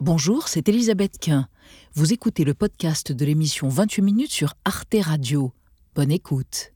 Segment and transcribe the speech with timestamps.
[0.00, 1.48] Bonjour, c'est Elisabeth Quint.
[1.94, 5.52] Vous écoutez le podcast de l'émission 28 minutes sur Arte Radio.
[5.96, 6.72] Bonne écoute.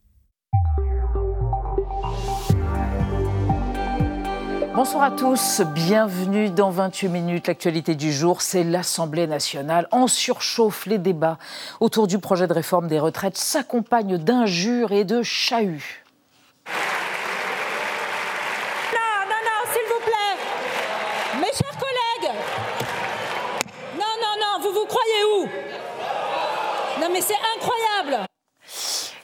[4.75, 7.47] Bonsoir à tous, bienvenue dans 28 minutes.
[7.47, 9.87] L'actualité du jour, c'est l'Assemblée nationale.
[9.91, 11.37] En surchauffe, les débats
[11.79, 16.02] autour du projet de réforme des retraites s'accompagnent d'injures et de chahuts.
[27.13, 28.27] Mais c'est incroyable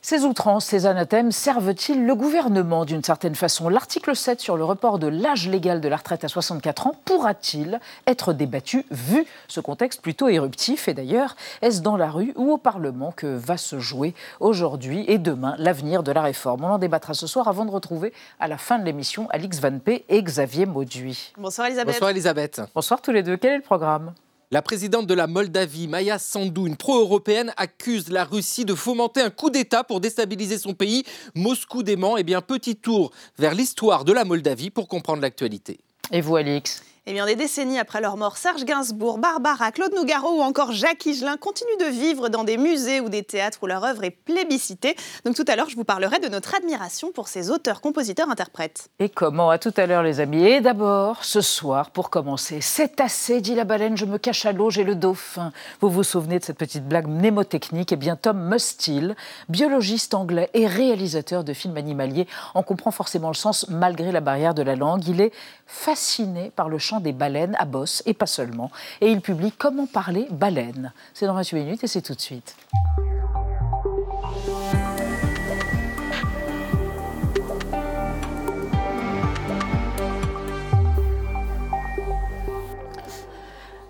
[0.01, 3.69] ces outrances, ces anathèmes servent-ils le gouvernement d'une certaine façon?
[3.69, 7.79] L'article 7 sur le report de l'âge légal de la retraite à 64 ans pourra-t-il
[8.07, 10.87] être débattu vu ce contexte plutôt éruptif?
[10.87, 15.19] Et d'ailleurs, est-ce dans la rue ou au Parlement que va se jouer aujourd'hui et
[15.19, 16.63] demain l'avenir de la réforme?
[16.63, 19.77] On en débattra ce soir avant de retrouver à la fin de l'émission Alix Van
[19.77, 21.33] P et Xavier Mauduit.
[21.37, 21.93] Bonsoir Elisabeth.
[21.93, 22.61] Bonsoir Elisabeth.
[22.73, 23.37] Bonsoir tous les deux.
[23.37, 24.15] Quel est le programme?
[24.51, 29.29] La présidente de la Moldavie, Maya Sandu, une pro-européenne, accuse la Russie de fomenter un
[29.29, 31.03] coup d'État pour déstabiliser son pays.
[31.35, 32.17] Moscou dément.
[32.17, 35.79] Eh bien, petit tour vers l'histoire de la Moldavie pour comprendre l'actualité.
[36.11, 36.83] Et vous, Alix?
[37.05, 41.05] Eh bien, des décennies après leur mort, Serge Gainsbourg, Barbara, Claude Nougaro ou encore Jacques
[41.05, 44.95] Higelin continuent de vivre dans des musées ou des théâtres où leur œuvre est plébiscitée.
[45.25, 48.89] Donc tout à l'heure, je vous parlerai de notre admiration pour ces auteurs, compositeurs, interprètes.
[48.99, 50.45] Et comment À tout à l'heure, les amis.
[50.45, 54.51] Et d'abord, ce soir, pour commencer, c'est assez, dit la baleine, je me cache à
[54.51, 55.51] l'eau, j'ai le dauphin.
[55.81, 57.91] Vous vous souvenez de cette petite blague mnémotechnique?
[57.91, 59.15] Eh bien, Tom Mustill,
[59.47, 64.53] biologiste anglais et réalisateur de films animaliers, en comprend forcément le sens malgré la barrière
[64.53, 65.07] de la langue.
[65.07, 65.31] Il est
[65.69, 68.71] fasciné par le chant des baleines à bosse et pas seulement.
[69.01, 70.91] Et il publie Comment parler baleine.
[71.13, 72.55] C'est dans 28 minutes et c'est tout de suite.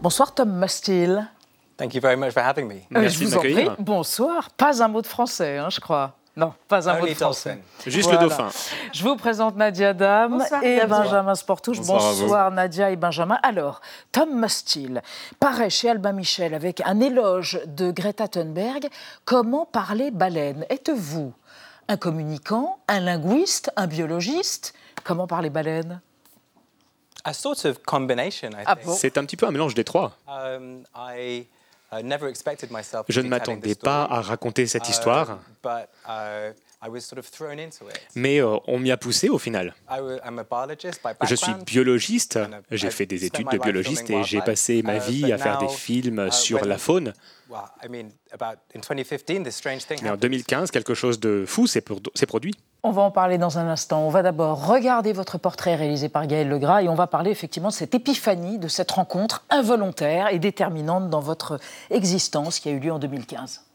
[0.02, 1.28] Bonsoir Tom Mustill.
[1.78, 2.76] Thank you very much for having me.
[2.90, 3.70] Merci je vous en prie.
[3.80, 4.50] Bonsoir.
[4.52, 6.19] Pas un mot de français, hein, je crois.
[6.40, 7.59] Non, pas un mot de français.
[7.86, 8.48] Juste le dauphin.
[8.94, 11.82] Je vous présente Nadia Dame et Benjamin Sportouche.
[11.82, 13.38] Bonsoir, Nadia et Benjamin.
[13.44, 13.82] Alors,
[14.14, 15.02] Tom Mustill
[15.42, 18.88] paraît chez Albin Michel avec un éloge de Greta Thunberg.
[19.26, 20.66] Comment parler baleine?
[20.70, 21.33] Êtes-vous
[21.89, 24.73] un communicant, un linguiste, un biologiste?
[25.04, 26.00] Comment parler baleine?
[27.26, 30.14] A sort of combination, I ah C'est un petit peu un mélange des trois.
[30.26, 30.83] Um,
[31.92, 35.39] je ne m'attendais pas à raconter cette uh, histoire,
[38.16, 39.73] mais euh, on m'y a poussé au final.
[41.23, 42.39] Je suis biologiste,
[42.72, 45.67] j'ai fait des études de biologiste et j'ai passé ma uh, vie à faire des
[45.67, 47.14] films uh, sur la faune.
[50.02, 52.54] Mais en 2015, quelque chose de fou s'est produit.
[52.82, 54.04] On va en parler dans un instant.
[54.04, 57.70] On va d'abord regarder votre portrait réalisé par Gaël Legras et on va parler effectivement
[57.70, 62.80] de cette épiphanie, de cette rencontre involontaire et déterminante dans votre existence qui a eu
[62.80, 63.66] lieu en 2015.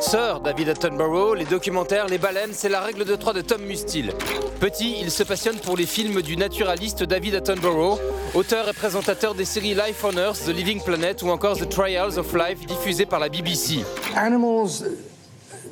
[0.00, 4.14] Sir David Attenborough, les documentaires, les baleines, c'est la règle de trois de Tom Mustill.
[4.58, 7.98] Petit, il se passionne pour les films du naturaliste David Attenborough,
[8.32, 12.18] auteur et présentateur des séries Life on Earth, The Living Planet ou encore The Trials
[12.18, 13.84] of Life diffusées par la BBC.
[14.16, 14.84] Animals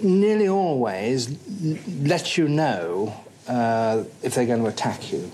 [0.02, 1.28] nearly always
[2.02, 3.14] let you know
[3.48, 5.30] uh, if they're going to attack you.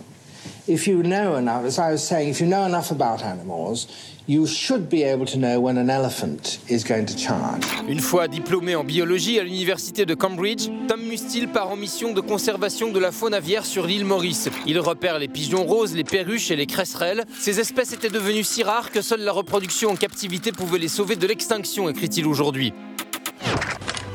[0.67, 3.87] If you know enough, as I was saying, if you know enough about animals,
[4.27, 7.63] you should be able to know when an elephant is going to charge.
[7.87, 12.21] Une fois diplômé en biologie à l'université de Cambridge, Tom Mustill part en mission de
[12.23, 14.49] conservation de la faune aviaire sur l'île Maurice.
[14.67, 17.25] Il repère les pigeons roses, les perruches et les cresserelles.
[17.39, 21.17] Ces espèces étaient devenues si rares que seule la reproduction en captivité pouvait les sauver
[21.17, 22.73] de l'extinction, écrit-il aujourd'hui.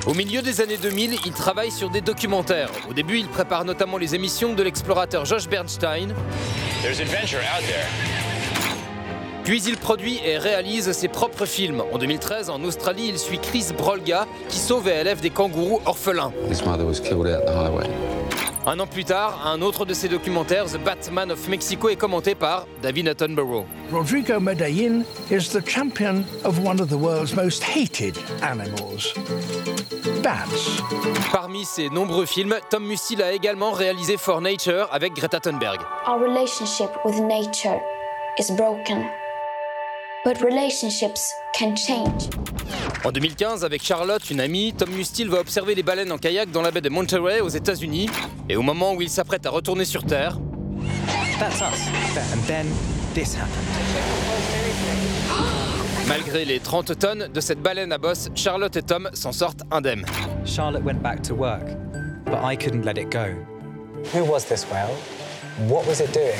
[0.07, 2.69] Au milieu des années 2000, il travaille sur des documentaires.
[2.89, 6.13] Au début, il prépare notamment les émissions de l'explorateur Josh Bernstein.
[9.43, 11.83] Puis il produit et réalise ses propres films.
[11.91, 16.31] En 2013, en Australie, il suit Chris Brolga, qui sauve et élève des kangourous orphelins.
[18.65, 22.35] Un an plus tard, un autre de ses documentaires, The Batman of Mexico, est commenté
[22.35, 23.65] par David Attenborough.
[23.91, 29.13] Rodrigo Medellin is the champion of one of the world's most hated animals.
[30.21, 30.81] Bats.
[31.31, 35.79] Parmi ses nombreux films, Tom Musil a également réalisé For Nature avec Greta Thunberg.
[36.05, 37.79] Our relationship with nature
[38.37, 39.05] is broken.
[40.25, 42.29] But relationships can change.
[43.05, 46.61] En 2015, avec Charlotte, une amie, Tom Mustill va observer les baleines en kayak dans
[46.61, 48.09] la baie de Monterey aux États-Unis.
[48.49, 50.37] Et au moment où il s'apprête à retourner sur Terre,
[56.07, 60.05] Malgré les 30 tonnes de cette baleine à bosse, Charlotte et Tom s'en sortent indemnes.
[60.45, 61.65] Charlotte went back to work,
[62.25, 63.27] but I couldn't let it go.
[64.13, 64.95] Who was this whale?
[65.67, 66.39] What was it doing?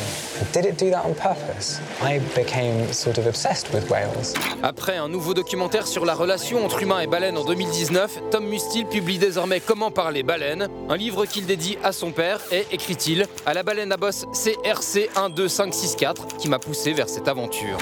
[0.54, 1.82] Did it do that on purpose?
[2.02, 4.34] I became sort of obsessed with whales.
[4.64, 8.86] Après un nouveau documentaire sur la relation entre humains et baleines en 2019, Tom Mustil
[8.86, 13.54] publie désormais Comment parler baleine, un livre qu'il dédie à son père et, écrit-il, à
[13.54, 17.78] la baleine à bosse CRC 12564 qui m'a poussé vers cette aventure.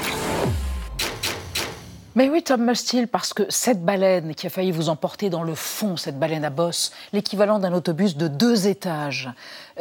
[2.17, 5.53] Mais oui, Tom Mustil, parce que cette baleine qui a failli vous emporter dans le
[5.53, 9.29] fond, cette baleine à bosse, l'équivalent d'un autobus de deux étages,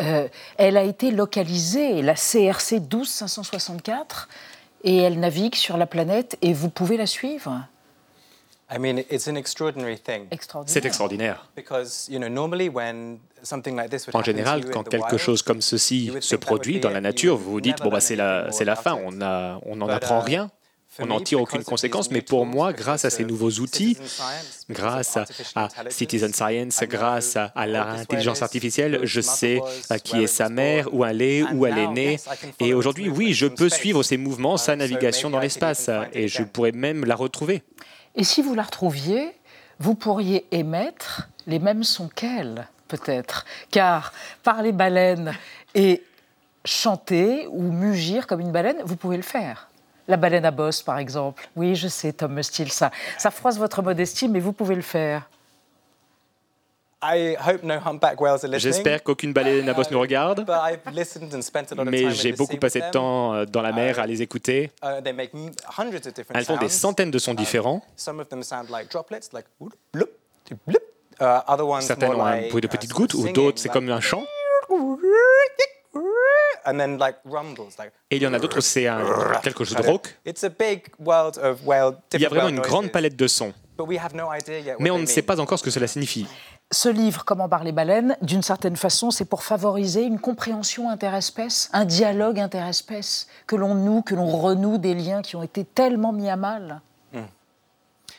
[0.01, 4.29] euh, elle a été localisée, la CRC 12564,
[4.85, 7.67] et elle navigue sur la planète et vous pouvez la suivre.
[8.69, 10.27] I mean, it's an extraordinary thing.
[10.33, 10.73] Extraordinaire.
[10.73, 11.47] C'est extraordinaire.
[11.55, 15.61] Because, you know, normally when something like this would En général, quand quelque chose comme
[15.61, 18.95] ceci se produit dans la nature, vous vous dites, bon, bah, c'est la, la fin,
[19.05, 20.51] on n'en apprend uh, rien,
[20.99, 22.11] on n'en me, tire aucune conséquence.
[22.11, 23.97] new Mais pour moi, grâce à ces nouveaux outils,
[24.71, 29.61] grâce à, Citizen Science, grâce à, l'intelligence artificielle, who je sais
[29.91, 32.17] à qui est sa mère, où elle est, And où elle est née.
[32.61, 36.43] Et aujourd'hui, oui, je peux suivre ses mouvements, sa navigation dans l'espace, it et je
[36.43, 37.63] pourrais même la retrouver.
[38.15, 39.33] Et si vous la retrouviez,
[39.79, 43.45] vous pourriez émettre les mêmes sons qu'elle, peut-être.
[43.71, 44.13] Car
[44.43, 45.35] parler baleine
[45.75, 46.03] et
[46.65, 49.69] chanter ou mugir comme une baleine, vous pouvez le faire.
[50.08, 51.49] La baleine à bosse, par exemple.
[51.56, 55.29] Oui, je sais, Tom Mustil, ça, ça froisse votre modestie, mais vous pouvez le faire.
[57.03, 58.58] I hope no humpback whales are listening.
[58.61, 61.91] J'espère qu'aucune baleine à bosse nous regarde, But I've listened and spent a lot of
[61.91, 64.70] time mais j'ai beaucoup passé de temps euh, dans la mer à les écouter.
[64.82, 67.82] Uh, they make m- hundreds of different Elles font des centaines de sons différents.
[67.97, 70.09] Some of them sound like droplets, like whoop, bloop,
[70.67, 70.82] bloop.
[71.20, 74.25] Other ones Certaines ont un bruit de petites gouttes, ou d'autres, c'est comme un chant.
[78.11, 80.19] Et il y en a d'autres, c'est un- quelque chose de rauque.
[80.27, 81.97] It's a big world of whale.
[82.15, 84.71] Il y a vraiment une grande palette de sons, But we have no idea yet
[84.73, 86.27] what mais on ne sait pas encore ce que cela signifie.
[86.73, 91.85] Ce livre, Comment parler baleine, d'une certaine façon, c'est pour favoriser une compréhension interespèce, un
[91.85, 96.29] dialogue interespèce, que l'on noue, que l'on renoue des liens qui ont été tellement mis
[96.29, 96.81] à mal.
[97.13, 97.29] Yes, I think at the moment
[98.09, 98.15] we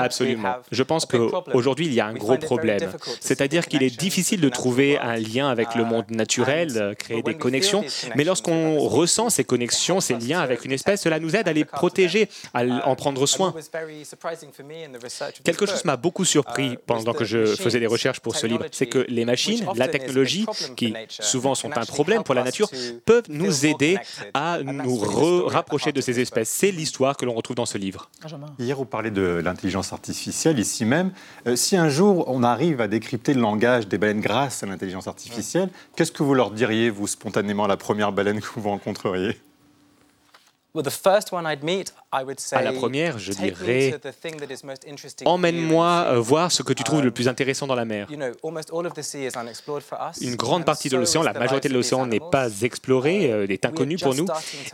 [0.00, 0.56] Absolument.
[0.72, 2.78] Je pense qu'aujourd'hui, il y a un gros problème.
[2.80, 5.84] difficult to C'est-à-dire qu'il est difficile de with the trouver natural un lien avec le
[5.84, 7.82] Uh, monde naturel, and euh, créer when des connexions.
[7.82, 11.52] these Mais lorsqu'on ressent ces connexions, ces liens avec une espèce, cela nous aide à
[11.52, 13.54] les protéger, à en prendre soin.
[15.44, 18.66] Quelque chose m'a beaucoup surpris uh, pendant que je faisais des recherches pour ce livre,
[18.72, 22.68] c'est que les machines, la technologie, qui souvent sont un problème pour la nature,
[23.04, 23.98] peuvent nous aider
[24.32, 24.96] à nous
[25.46, 26.48] rapprocher de ces espèces.
[26.48, 28.10] C'est l'histoire que l'on retrouve dans ce livre.
[28.64, 31.10] Hier, vous parlez de l'intelligence artificielle, ici même.
[31.46, 35.06] Euh, si un jour on arrive à décrypter le langage des baleines grâce à l'intelligence
[35.06, 39.38] artificielle, qu'est-ce que vous leur diriez, vous, spontanément, à la première baleine que vous rencontreriez?
[42.52, 44.00] À la première, je dirais,
[45.24, 48.08] Emmène-moi euh, voir ce que tu trouves le plus intéressant dans la mer.
[50.20, 53.64] Une grande and partie de l'océan, la majorité de l'océan n'est pas explorée, euh, est
[53.64, 54.26] inconnue pour nous,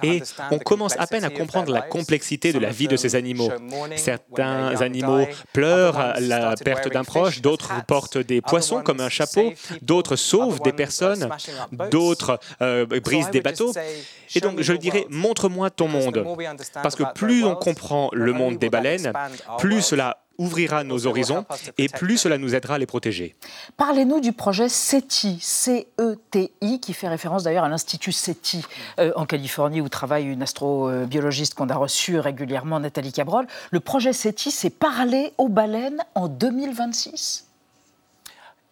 [0.02, 3.50] et on commence à peine à comprendre la complexité de la vie de ces animaux.
[3.96, 9.52] Certains animaux pleurent à la perte d'un proche, d'autres portent des poissons comme un chapeau,
[9.82, 11.28] d'autres sauvent des personnes,
[11.90, 13.74] d'autres euh, brisent des bateaux.
[14.34, 16.24] Et donc je dirais, montre-moi ton monde.
[16.82, 19.12] Parce que plus on comprend le monde des baleines,
[19.58, 21.44] plus cela ouvrira nos horizons
[21.76, 23.36] et plus cela nous aidera à les protéger.
[23.76, 28.64] Parlez-nous du projet CETI, C-E-T-I, qui fait référence d'ailleurs à l'Institut CETI
[28.98, 33.46] euh, en Californie où travaille une astrobiologiste qu'on a reçue régulièrement, Nathalie Cabrol.
[33.70, 37.49] Le projet CETI, c'est parler aux baleines en 2026 Yes, they,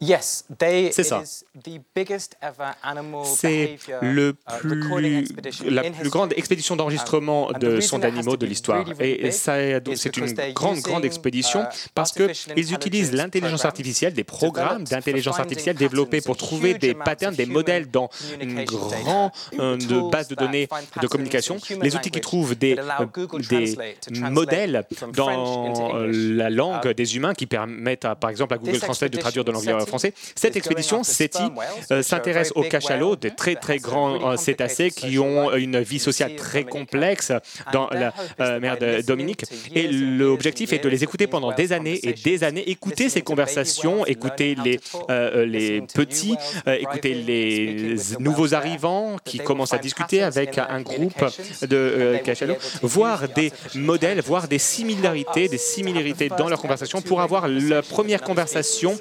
[0.00, 1.22] C'est ça.
[1.22, 7.48] is the biggest ever animal C'est le uh, plus, expedition la plus grande expédition d'enregistrement
[7.48, 8.84] Um, the de sons d'animaux de l'histoire.
[9.00, 14.84] Et c'est une grande, grande expédition uh, parce qu'ils utilisent intelligence l'intelligence artificielle, des programmes
[14.84, 18.08] d'intelligence artificielle développés pour trouver des patterns, des modèles dans
[18.40, 20.68] une grande euh, de base de données
[21.00, 27.16] de communication, les outils qui trouvent des, euh, des modèles dans la langue Um, des
[27.16, 30.08] humains qui permettent, à, par exemple, à Google Translate de traduire de l'anglais français.
[30.08, 31.50] is Cette expédition, SETI,
[31.90, 36.36] euh, s'intéresse aux cachalots, des très très grands euh, cétacés qui ont une vie sociale
[36.36, 37.32] très complexe
[37.72, 39.44] dans la euh, mer de Dominique.
[39.74, 44.06] Et l'objectif est de les écouter pendant des années et des années, écouter ces conversations,
[44.06, 44.80] écouter les,
[45.10, 51.24] euh, les petits, euh, écouter les nouveaux arrivants qui commencent à discuter avec un groupe
[51.62, 57.20] de euh, cachalots, voir des modèles, voir des similarités, des similarités dans leur conversation pour
[57.20, 58.98] avoir la première conversation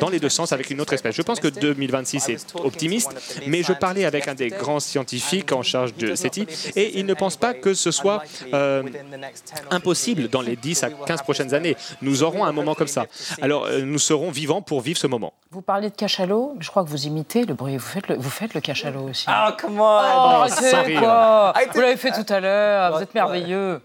[0.00, 1.14] dans les deux sens avec une autre espèce.
[1.14, 3.10] Je pense que 2026 est optimiste,
[3.46, 6.46] mais je parlais avec un des grands scientifiques en charge de SETI
[6.76, 8.22] et il ne pense pas que ce soit
[8.52, 8.82] euh,
[9.70, 11.76] impossible dans les 10 à 15 prochaines années.
[12.00, 13.06] Nous aurons un moment comme ça.
[13.40, 15.32] Alors, euh, nous serons vivants pour vivre ce moment.
[15.50, 17.76] Vous parlez de cachalot, je crois que vous imitez le bruit.
[17.76, 19.26] Vous faites le, vous faites le cachalot aussi.
[19.28, 20.44] Oh, come on!
[20.44, 23.80] Oh, quoi Vous l'avez fait tout à l'heure, vous êtes merveilleux.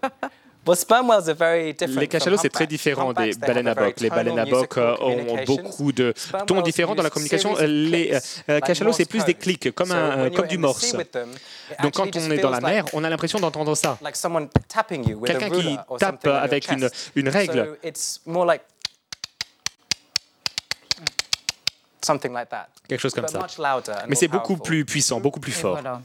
[2.00, 4.00] Les cachalots, c'est très différent des baleines à have a very boc.
[4.00, 6.14] Les baleines à boc euh, ont beaucoup de
[6.46, 7.52] tons différents dans la communication.
[7.52, 8.12] of Les
[8.48, 10.92] euh, cachalots, c'est plus des clics, comme, un, euh, comme du in the morse.
[11.82, 13.98] Donc quand on est dans la mer, like- on a l'impression d'entendre ça.
[15.26, 17.76] Quelqu'un qui tape avec une, une règle.
[22.88, 23.38] Quelque chose comme But ça.
[23.40, 24.64] much louder and Mais c'est more beaucoup powerful.
[24.66, 25.78] plus puissant, beaucoup plus fort.
[25.80, 26.00] voilà.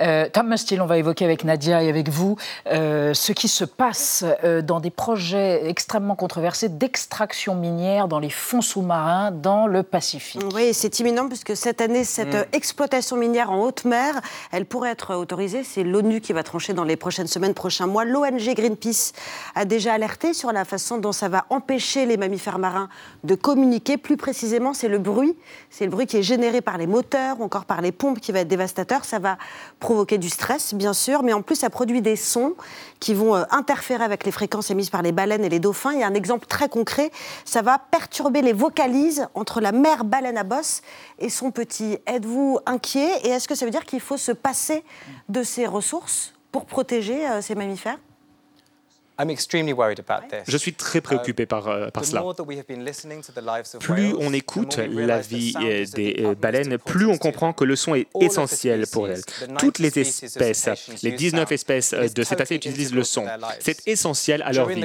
[0.00, 2.36] Euh, Tom Mustil, on va évoquer avec Nadia et avec vous
[2.68, 8.30] euh, ce qui se passe euh, dans des projets extrêmement controversés d'extraction minière dans les
[8.30, 10.42] fonds sous-marins dans le Pacifique.
[10.54, 12.44] Oui, c'est imminent puisque cette année, cette Mm.
[12.52, 14.14] exploitation minière en haute mer,
[14.52, 15.64] elle pourrait être autorisée.
[15.64, 18.04] C'est l'ONU qui va trancher dans les prochaines semaines, prochains mois.
[18.04, 19.12] L'ONG Greenpeace
[19.54, 22.88] a déjà alerté sur la façon dont ça va empêcher les mammifères marins
[23.24, 23.96] de communiquer.
[23.96, 25.34] Plus précisément, c'est le bruit.
[25.70, 28.32] C'est le bruit qui est généré par les moteurs ou encore par les pompes qui
[28.32, 29.04] va être dévastateur.
[29.04, 29.38] Ça va
[29.78, 32.54] provoquer du stress, bien sûr, mais en plus, ça produit des sons
[32.98, 35.92] qui vont euh, interférer avec les fréquences émises par les baleines et les dauphins.
[35.92, 37.10] Il y a un exemple très concret.
[37.44, 40.82] Ça va perturber les vocalises entre la mère baleine à bosse
[41.18, 41.98] et son petit.
[42.06, 44.84] Êtes-vous inquiet et est-ce que ça veut dire qu'il faut se passer
[45.28, 49.09] de ces ressources pour protéger euh, ces mammifères I'm extremely worried about this.
[50.46, 52.22] Je suis très préoccupé par, euh, par cela.
[53.40, 57.64] lives of Plus on écoute la vie euh, des euh, baleines, plus on comprend que
[57.64, 59.22] le son est essentiel pour elles.
[59.58, 61.52] Toutes les 90 species of espèces, les use 19 sound.
[61.52, 63.26] espèces euh, de cétacés utilisent le son.
[63.60, 64.84] C'est essentiel à leur vie.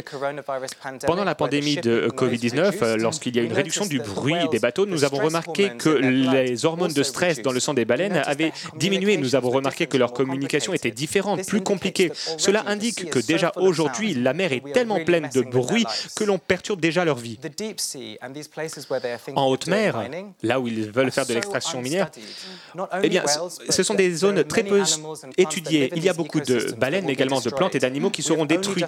[1.05, 4.35] Pendant la pandémie de noise Covid-19, reduced, euh, lorsqu'il y a une réduction du bruit
[4.51, 8.21] des bateaux, nous avons remarqué que les hormones de stress dans le sang des baleines
[8.25, 9.17] avaient diminué.
[9.17, 12.11] Nous avons remarqué que leur communication était différente, plus compliquée.
[12.37, 16.79] Cela indique que déjà aujourd'hui, la mer est tellement pleine de bruit que l'on perturbe
[16.81, 17.37] déjà leur vie.
[19.35, 20.09] En haute mer,
[20.41, 22.09] là où ils veulent faire de l'extraction minière,
[23.03, 23.23] eh bien,
[23.69, 24.81] ce- sont des zones très peu
[25.37, 25.91] étudiées.
[25.95, 28.83] Il y a beaucoup de baleines, mais également de plantes et d'animaux qui seront détruits.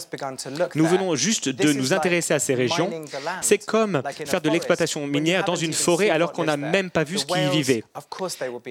[0.76, 2.90] Nous venons juste de nous intéresser à ces régions.
[3.42, 7.20] C'est comme faire de l'exploitation minière dans une forêt alors qu'on n'a même pas vu
[7.20, 7.84] ce qui y vivait.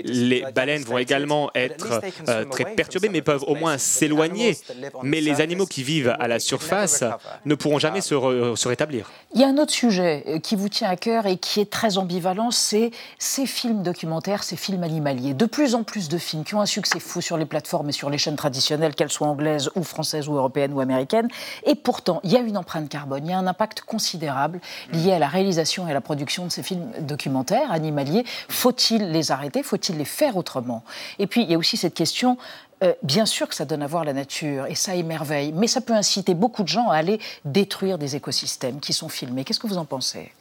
[0.04, 4.56] Les baleines vont également être euh, très perturbées, mais peuvent au moins s'éloigner.
[5.02, 7.04] Mais les surface, animaux qui vivent à la never surface
[7.44, 9.10] ne pourront jamais se, re- se rétablir.
[9.34, 11.70] Il y a un autre sujet euh, qui vous tient à cœur et qui est
[11.70, 15.34] très ambivalent, c'est ces films documentaires, ces films animaliers.
[15.34, 17.92] De plus en plus de films qui ont un succès fou sur les plateformes et
[17.92, 21.28] sur les chaînes traditionnelles, qu'elles soient anglaises ou françaises ou européennes ou américaines.
[21.64, 24.60] Et pourtant, il y a une empreinte carbone, il y a un impact considérable
[24.92, 28.24] lié à la réalisation et à la production de ces films documentaires animaliers.
[28.48, 29.62] Faut-il les arrêter?
[29.62, 30.82] Faut-il les faire autrement?
[31.18, 32.38] Et puis, il y a aussi cette question
[32.82, 35.80] euh, bien sûr que ça donne à voir la nature et ça émerveille, mais ça
[35.80, 39.44] peut inciter beaucoup de gens à aller détruire des écosystèmes qui sont filmés.
[39.44, 40.32] Qu'est-ce que vous en pensez?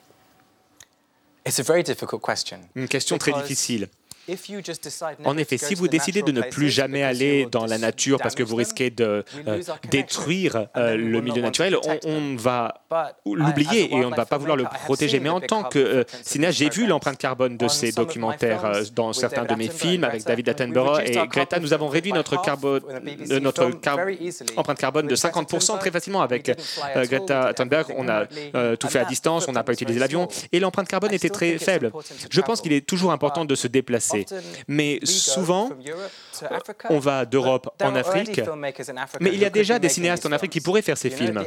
[1.46, 2.60] It's a very difficult question.
[2.76, 3.88] Une question très difficile.
[4.28, 7.48] If you just decide never En effet, si vous décidez de ne plus jamais aller
[7.52, 12.36] dans la nature parce que vous risquez de euh, détruire euh, le milieu naturel, on,
[12.36, 12.82] va
[13.26, 15.20] l'oublier et on ne va pas vouloir le protéger.
[15.20, 19.46] Mais en tant que euh, cinéaste, j'ai vu l'empreinte carbone de ces documentaires dans certains
[19.46, 21.60] de mes films avec David Attenborough et Greta.
[21.60, 22.82] Nous avons réduit notre, carbone,
[23.42, 24.00] notre car-
[24.56, 26.52] empreinte carbone de With Greta 50% très facilement avec
[26.96, 27.94] Greta Thunberg.
[27.98, 28.26] On a
[28.78, 31.92] tout fait à distance, on n'a pas utilisé l'avion et l'empreinte carbone était très faible.
[32.30, 34.15] Je pense qu'il est toujours important de se déplacer.
[34.68, 35.70] Mais souvent,
[36.90, 38.42] on va d'Europe en Afrique,
[39.20, 41.44] mais il y a déjà des cinéastes en Afrique qui pourraient faire ces films.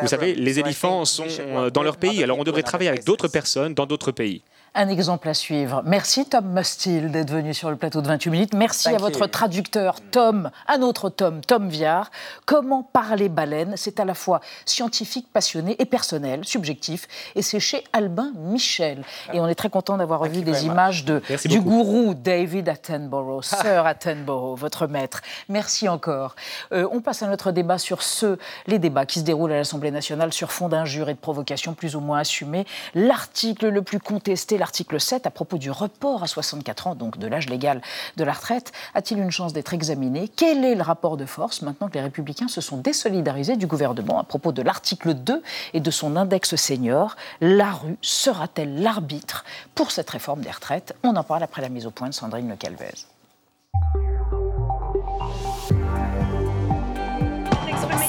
[0.00, 3.28] Vous savez, les éléphants sont work dans leur pays, alors on devrait travailler avec d'autres
[3.28, 4.42] personnes dans d'autres pays.
[4.74, 5.82] Un exemple à suivre.
[5.84, 8.54] Merci Tom Mustil d'être venu sur le plateau de 28 minutes.
[8.54, 9.26] Merci Thank à votre you.
[9.26, 12.10] traducteur Tom, un autre Tom, Tom Viard.
[12.46, 17.06] Comment parler baleine C'est à la fois scientifique, passionné et personnel, subjectif.
[17.34, 19.04] Et c'est chez Albin Michel.
[19.34, 21.84] Et on est très content d'avoir revu des images de, Merci du beaucoup.
[21.84, 25.20] gourou David Attenborough, Sir Attenborough, votre maître.
[25.50, 26.34] Merci encore.
[26.72, 29.90] Euh, on passe à notre débat sur ce, les débats qui se déroulent à l'Assemblée
[29.90, 32.64] nationale sur fond d'injures et de provocations plus ou moins assumées.
[32.94, 37.26] L'article le plus contesté, l'article 7, à propos du report à 64 ans, donc de
[37.26, 37.82] l'âge légal
[38.16, 40.28] de la retraite, a-t-il une chance d'être examiné?
[40.28, 44.20] Quel est le rapport de force maintenant que les Républicains se sont désolidarisés du gouvernement?
[44.20, 45.42] À propos de l'article 2
[45.74, 50.94] et de son index senior La rue sera-t-elle l'arbitre pour cette réforme des retraites?
[51.02, 52.94] On en parle après la mise au point de Sandrine Le Calvez.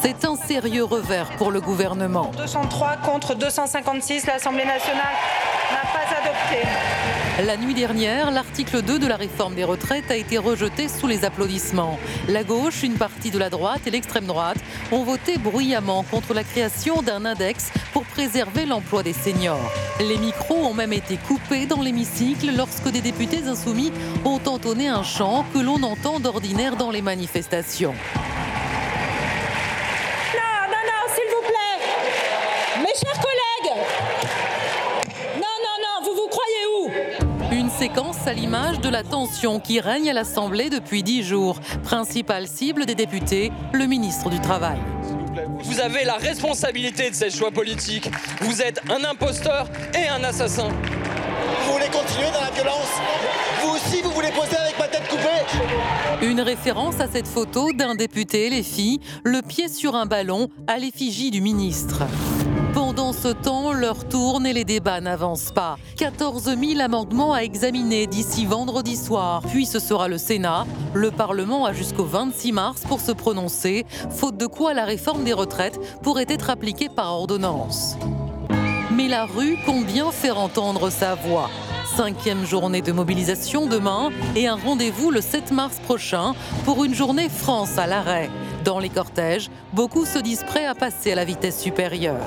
[0.03, 2.29] C'est un sérieux revers pour le gouvernement.
[2.37, 5.01] 203 contre 256, l'Assemblée nationale.
[5.01, 5.62] n'a
[7.45, 11.25] La nuit dernière, l'article 2 de la réforme des retraites a été rejeté sous les
[11.25, 11.97] applaudissements.
[12.27, 14.57] La gauche, une partie de la droite et l'extrême droite
[14.91, 19.71] ont voté bruyamment contre la création d'un index pour préserver l'emploi des seniors.
[19.99, 23.91] Les micros ont même été coupés dans l'hémicycle lorsque des députés insoumis
[24.25, 27.93] ont entonné un chant que l'on entend d'ordinaire dans les manifestations.
[30.33, 31.77] Non, non, non, s'il vous plaît.
[32.81, 33.75] Mes chers collègues.
[35.35, 36.91] Non, non, non, vous vous croyez où
[37.51, 41.59] Une séquence à l'image de la tension qui règne à l'Assemblée depuis dix jours.
[41.83, 44.77] Principale cible des députés, le ministre du Travail.
[45.63, 48.09] Vous avez la responsabilité de ces choix politiques.
[48.39, 49.67] Vous êtes un imposteur
[50.01, 50.69] et un assassin.
[50.69, 52.93] Vous voulez continuer dans la violence?
[53.61, 56.25] Vous aussi, vous voulez poser avec ma tête coupée?
[56.25, 60.77] Une référence à cette photo d'un député, les filles, le pied sur un ballon à
[60.77, 62.03] l'effigie du ministre.
[63.31, 65.77] Temps, l'heure tourne et les débats n'avancent pas.
[65.97, 69.41] 14 000 amendements à examiner d'ici vendredi soir.
[69.49, 70.65] Puis ce sera le Sénat.
[70.93, 75.33] Le Parlement a jusqu'au 26 mars pour se prononcer, faute de quoi la réforme des
[75.33, 77.95] retraites pourrait être appliquée par ordonnance.
[78.91, 81.49] Mais la rue compte bien faire entendre sa voix.
[81.95, 86.33] Cinquième journée de mobilisation demain et un rendez-vous le 7 mars prochain
[86.65, 88.29] pour une journée France à l'arrêt.
[88.65, 92.21] Dans les cortèges, beaucoup se disent prêts à passer à la vitesse supérieure.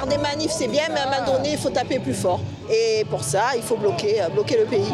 [0.00, 2.40] Faire des manifs, c'est bien, mais à un moment donné, il faut taper plus fort.
[2.70, 4.90] Et pour ça, il faut bloquer, euh, bloquer le pays.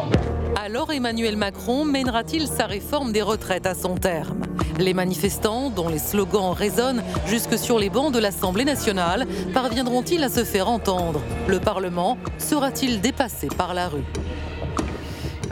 [0.61, 4.41] Alors Emmanuel Macron mènera-t-il sa réforme des retraites à son terme?
[4.79, 10.29] Les manifestants, dont les slogans résonnent jusque sur les bancs de l'Assemblée nationale, parviendront-ils à
[10.29, 11.21] se faire entendre?
[11.47, 14.05] Le Parlement sera-t-il dépassé par la rue?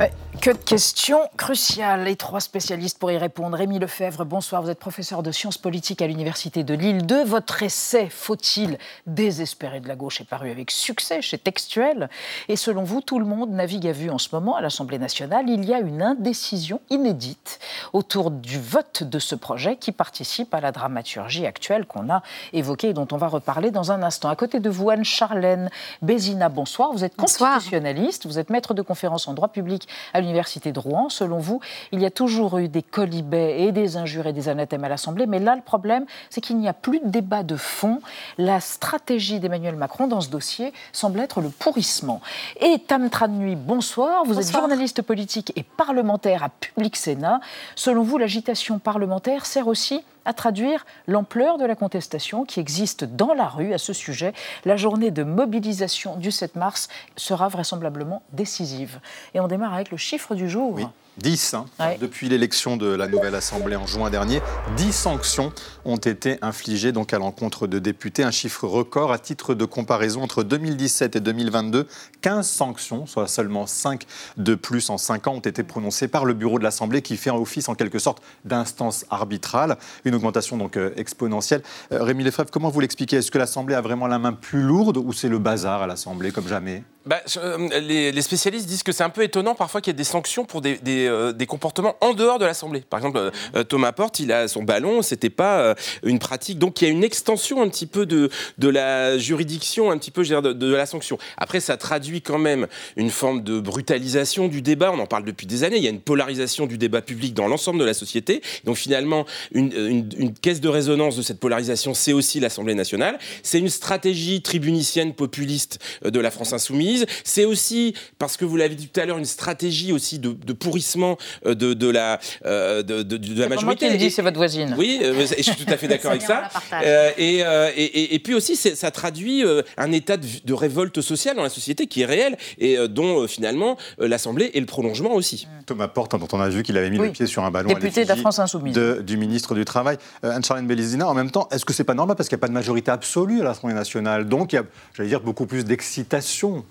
[0.00, 0.10] Ouais,
[0.44, 2.04] Que de questions cruciales.
[2.04, 3.56] Les trois spécialistes pour y répondre.
[3.56, 4.60] Rémi Lefebvre, bonsoir.
[4.60, 7.24] Vous êtes professeur de sciences politiques à l'Université de Lille 2.
[7.24, 12.10] Votre essai Faut-il désespérer de la gauche est paru avec succès chez Textuel.
[12.48, 15.48] Et selon vous, tout le monde navigue à vue en ce moment à l'Assemblée nationale.
[15.48, 17.58] Il y a une indécision inédite
[17.94, 22.22] autour du vote de ce projet qui participe à la dramaturgie actuelle qu'on a
[22.52, 24.28] évoquée et dont on va reparler dans un instant.
[24.28, 25.70] À côté de vous, Anne-Charlène
[26.02, 26.92] Bézina, bonsoir.
[26.92, 31.08] Vous êtes constitutionnaliste, vous êtes maître de conférence en droit public à l'Université de Rouen.
[31.08, 31.60] Selon vous,
[31.92, 35.26] il y a toujours eu des colibets et des injures et des anathèmes à l'Assemblée,
[35.26, 38.00] mais là, le problème, c'est qu'il n'y a plus de débat de fond.
[38.38, 42.20] La stratégie d'Emmanuel Macron dans ce dossier semble être le pourrissement.
[42.60, 44.24] Et Tam Nuit, bonsoir.
[44.24, 47.40] Vous êtes journaliste politique et parlementaire à Public Sénat.
[47.76, 53.34] Selon vous, l'agitation parlementaire sert aussi à traduire l'ampleur de la contestation qui existe dans
[53.34, 54.32] la rue à ce sujet.
[54.64, 59.00] La journée de mobilisation du 7 mars sera vraisemblablement décisive.
[59.34, 60.78] Et on démarre avec le chiffre du jour.
[61.18, 61.54] 10.
[61.54, 61.66] hein.
[61.78, 61.98] Ouais.
[62.00, 64.40] Depuis l'élection de la nouvelle Assemblée en juin dernier,
[64.76, 65.52] 10 sanctions
[65.84, 69.12] ont été infligées donc à l'encontre de députés, un chiffre record.
[69.12, 71.86] À titre de comparaison, entre 2017 et 2022,
[72.20, 74.04] 15 sanctions, soit seulement 5
[74.36, 77.30] de plus en 5 ans, ont été prononcées par le bureau de l'Assemblée qui fait
[77.30, 79.76] office en quelque sorte d'instance arbitrale.
[80.04, 81.62] Une augmentation donc euh, exponentielle.
[81.92, 83.16] Euh, Rémi Lefebvre, comment vous l'expliquez?
[83.16, 86.32] Est-ce que l'Assemblée a vraiment la main plus lourde ou c'est le bazar à l'Assemblée
[86.32, 86.82] comme jamais?
[87.06, 89.96] Bah, euh, les, les spécialistes disent que c'est un peu étonnant parfois qu'il y ait
[89.96, 92.80] des sanctions pour des, des, euh, des comportements en dehors de l'Assemblée.
[92.88, 96.58] Par exemple, euh, euh, Thomas Porte, il a son ballon, c'était pas euh, une pratique.
[96.58, 100.10] Donc il y a une extension un petit peu de, de la juridiction, un petit
[100.10, 101.18] peu je veux dire, de, de la sanction.
[101.36, 104.90] Après, ça traduit quand même une forme de brutalisation du débat.
[104.90, 105.76] On en parle depuis des années.
[105.76, 108.40] Il y a une polarisation du débat public dans l'ensemble de la société.
[108.64, 113.18] Donc finalement, une, une- une caisse de résonance de cette polarisation, c'est aussi l'Assemblée nationale.
[113.42, 116.93] C'est une stratégie tribunicienne populiste de la France insoumise.
[117.24, 120.52] C'est aussi, parce que vous l'avez dit tout à l'heure, une stratégie aussi de, de
[120.52, 123.86] pourrissement euh, de, de la, euh, de, de- de la moi majorité.
[123.86, 124.74] qui le dis, Et- c'est votre voisine.
[124.78, 126.48] oui, euh, et je suis tout à fait d'accord avec ça.
[126.84, 130.52] Euh, et, euh, et, et- et puis aussi, ça traduit euh, un état de, de
[130.52, 134.50] révolte sociale dans la société qui est réel et euh, dont euh, finalement euh, l'Assemblée
[134.54, 135.46] est le prolongement aussi.
[135.66, 137.06] Thomas Porte, dont on a vu qu'il avait mis Oui.
[137.06, 137.70] le pied sur un ballon.
[137.70, 138.74] à Député de la France Insoumise.
[138.74, 141.08] de- du ministre du Travail, euh, Anne-Charlène Bélizina.
[141.08, 142.90] En même temps, est-ce que c'est pas normal parce qu'il n'y a pas de majorité
[142.90, 144.28] absolue à l'Assemblée nationale?
[144.28, 144.64] Donc il y a,
[144.96, 146.64] j'allais dire, beaucoup plus d'excitation.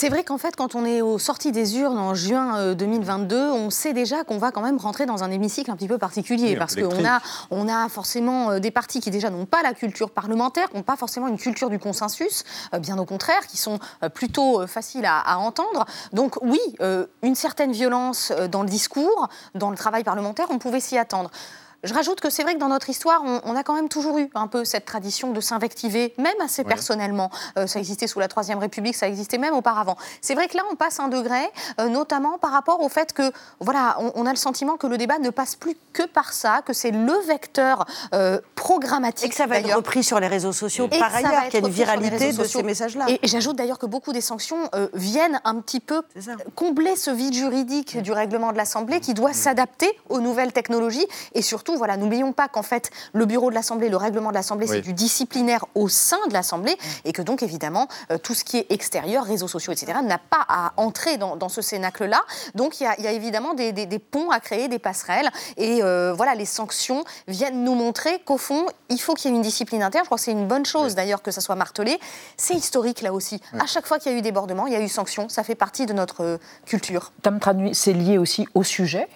[0.00, 3.50] C'est vrai qu'en fait, quand on est aux sorties des urnes en juin euh, 2022,
[3.50, 6.50] on sait déjà qu'on va quand même rentrer dans un hémicycle un petit peu particulier.
[6.50, 7.18] Oui, parce qu'on a,
[7.50, 10.84] on a forcément euh, des partis qui déjà n'ont pas la culture parlementaire, qui n'ont
[10.84, 14.68] pas forcément une culture du consensus, euh, bien au contraire, qui sont euh, plutôt euh,
[14.68, 15.84] faciles à, à entendre.
[16.12, 20.58] Donc oui, euh, une certaine violence euh, dans le discours, dans le travail parlementaire, on
[20.58, 21.28] pouvait s'y attendre.
[21.84, 24.18] Je rajoute que c'est vrai que dans notre histoire, on, on, a quand même toujours
[24.18, 26.68] eu un peu cette tradition de s'invectiver, même assez oui.
[26.68, 27.30] personnellement.
[27.56, 29.96] Euh, ça existait sous la Troisième République, ça existait même auparavant.
[30.20, 31.38] C'est vrai que là, on passe un degré,
[31.80, 34.98] euh, notamment par rapport au fait que, voilà, on, on, a le sentiment que le
[34.98, 39.26] débat ne passe plus que par ça, que c'est le vecteur euh, programmatique.
[39.26, 41.66] Et que ça va être repris sur les réseaux sociaux par ailleurs, qu'il y a
[41.66, 43.04] une viralité de ces messages-là.
[43.08, 46.02] Et, et j'ajoute d'ailleurs que beaucoup des sanctions euh, viennent un petit peu
[46.56, 51.06] combler ce vide juridique du règlement de l'Assemblée qui doit s'adapter aux nouvelles technologies.
[51.34, 54.66] Et surtout, voilà, n'oublions pas qu'en fait, le bureau de l'Assemblée, le règlement de l'Assemblée,
[54.68, 54.76] oui.
[54.76, 57.08] c'est du disciplinaire au sein de l'Assemblée mmh.
[57.08, 60.44] et que donc, évidemment, euh, tout ce qui est extérieur, réseaux sociaux, etc., n'a pas
[60.48, 62.22] à entrer dans, dans ce cénacle-là.
[62.54, 65.30] Donc, il y, y, a évidemment des, des, des, ponts à créer, des passerelles.
[65.56, 69.36] Et euh, voilà, les sanctions viennent nous montrer qu'au fond, il faut qu'il y ait
[69.36, 70.04] une discipline interne.
[70.04, 70.94] Je crois que c'est une bonne chose, oui.
[70.94, 71.98] d'ailleurs, que ça soit martelé.
[72.36, 73.40] C'est historique, là aussi.
[73.58, 75.28] À chaque fois qu'il y a eu débordement, il y a eu sanctions.
[75.28, 77.12] Ça fait partie de notre euh, culture.
[77.22, 79.08] Tam Traduit, c'est lié aussi au sujet,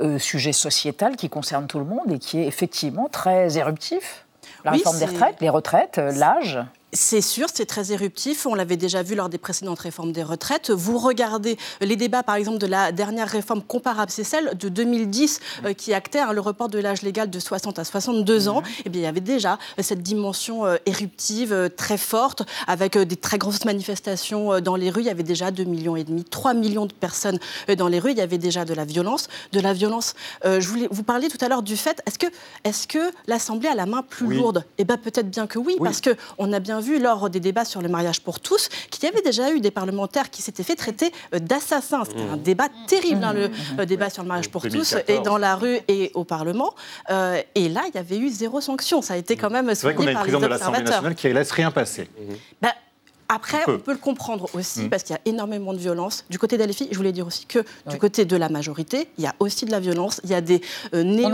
[0.00, 4.26] euh, sujet sociétal qui concerne tout le monde et qui est effectivement très éruptif.
[4.64, 6.58] La oui, réforme des retraites, les retraites, euh, l'âge.
[6.92, 8.46] C'est sûr, c'est très éruptif.
[8.46, 10.70] On l'avait déjà vu lors des précédentes réformes des retraites.
[10.70, 15.40] Vous regardez les débats, par exemple, de la dernière réforme comparable, c'est celle de 2010
[15.64, 18.62] euh, qui actait hein, le report de l'âge légal de 60 à 62 ans.
[18.84, 23.16] Et bien, il y avait déjà cette dimension euh, éruptive euh, très forte, avec des
[23.16, 25.02] très grosses manifestations dans les rues.
[25.02, 27.38] Il y avait déjà 2 millions et demi, 3 millions de personnes
[27.78, 28.10] dans les rues.
[28.10, 30.14] Il y avait déjà de la violence, de la violence.
[30.44, 32.26] je voulais vous parler tout à l'heure du fait, est-ce que,
[32.64, 34.36] est-ce que l'Assemblée a la main plus oui.
[34.36, 34.64] lourde?
[34.78, 35.84] Eh bien, peut-être bien que oui, oui.
[35.84, 39.04] parce que on a bien vu lors des débats sur le mariage pour tous qu'il
[39.04, 42.04] y avait déjà eu des parlementaires qui s'étaient fait traiter euh, d'assassins.
[42.04, 42.32] C'était mmh.
[42.32, 43.84] un débat terrible, hein, le mmh.
[43.86, 45.04] débat sur le mariage pour 2014.
[45.06, 46.74] tous, et dans la rue et au Parlement.
[47.10, 49.02] Euh, et là, il y avait eu zéro sanction.
[49.02, 51.32] Ça a été quand même C'est vrai qu'on a une présidente de l'Assemblée nationale qui
[51.32, 52.02] laisse rien passer.
[52.02, 52.34] Mmh.
[52.62, 52.74] Bah,
[53.30, 54.90] après, on peut le comprendre aussi, mmh.
[54.90, 56.24] parce qu'il y a énormément de violence.
[56.30, 57.64] Du côté d'Alefi, je voulais dire aussi que oui.
[57.92, 60.20] du côté de la majorité, il y a aussi de la violence.
[60.24, 60.60] Il y a des
[60.94, 61.28] euh, néo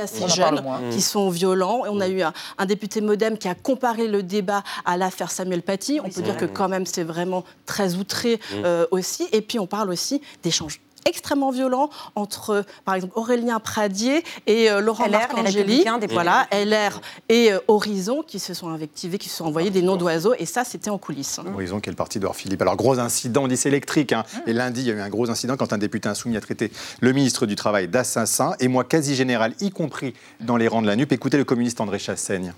[0.00, 1.84] assez jeunes qui sont violents.
[1.84, 5.30] Et on a eu un, un, député modem qui a comparé le débat à l'affaire
[5.30, 6.00] Samuel Paty.
[6.00, 6.46] On oui, peut dire vrai.
[6.46, 8.54] que quand même, c'est vraiment très outré mmh.
[8.64, 9.28] euh, aussi.
[9.32, 14.80] Et puis, on parle aussi d'échanges extrêmement violent entre, par exemple, Aurélien Pradier et euh,
[14.80, 15.84] Laurent Marcangeli.
[16.10, 19.96] Voilà, LR et euh, Horizon qui se sont invectivés, qui se sont envoyés des noms
[19.96, 20.34] d'oiseaux.
[20.38, 21.38] Et ça, c'était en coulisses.
[21.38, 21.54] Mmh.
[21.54, 22.60] Horizon, qui est le parti d'Or Philippe?
[22.62, 24.12] Alors, gros incident, on dit c'est électrique.
[24.12, 24.24] Hein.
[24.34, 24.50] Mmh.
[24.50, 26.70] Et lundi, il y a eu un gros incident quand un député insoumis a traité
[27.00, 28.54] le ministre du Travail d'assassin.
[28.60, 31.12] Et moi, quasi général, y compris dans les rangs de la NUP.
[31.12, 32.52] Écoutez le communiste André Chassaigne.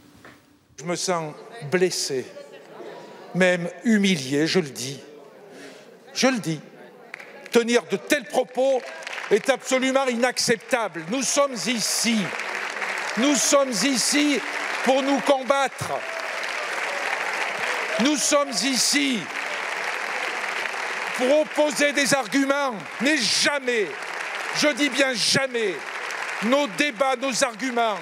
[0.79, 1.35] Je me sens
[1.73, 2.25] blessé,
[3.35, 5.01] même humilié, je le dis.
[6.15, 6.61] Je le dis
[7.51, 8.81] tenir de tels propos
[9.31, 11.05] est absolument inacceptable.
[11.11, 12.19] Nous sommes ici.
[13.19, 14.41] Nous sommes ici
[14.85, 15.93] pour nous combattre.
[18.01, 19.19] Nous sommes ici
[21.17, 23.87] pour opposer des arguments, mais jamais,
[24.57, 25.75] je dis bien jamais,
[26.45, 27.97] nos débats, nos arguments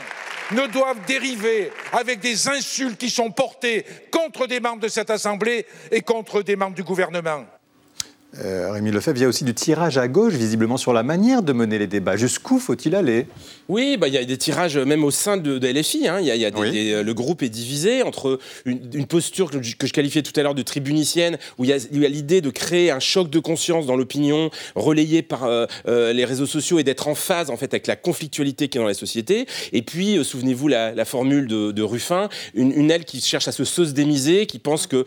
[0.51, 5.67] ne doivent dériver avec des insultes qui sont portées contre des membres de cette Assemblée
[5.91, 7.47] et contre des membres du gouvernement.
[8.45, 11.43] Euh, Rémi Lefebvre, il y a aussi du tirage à gauche, visiblement, sur la manière
[11.43, 12.17] de mener les débats.
[12.17, 13.27] Jusqu'où faut-il aller?
[13.69, 16.07] Oui, bah, il y a des tirages même au sein de, de LFI.
[16.09, 16.19] Hein.
[16.21, 16.71] Il y a, il y a des, oui.
[16.71, 20.39] des, le groupe est divisé entre une, une posture que je, que je, qualifiais tout
[20.39, 23.39] à l'heure de tribunicienne, où il y a, a l'idée de créer un choc de
[23.39, 27.57] conscience dans l'opinion, relayé par euh, euh, les réseaux sociaux et d'être en phase en
[27.57, 29.47] fait avec la conflictualité qui est dans la société.
[29.73, 33.53] Et puis, souvenez-vous la, la, formule de, de Ruffin, une, une, aile qui cherche à
[33.53, 35.05] se sosdémiser, qui pense que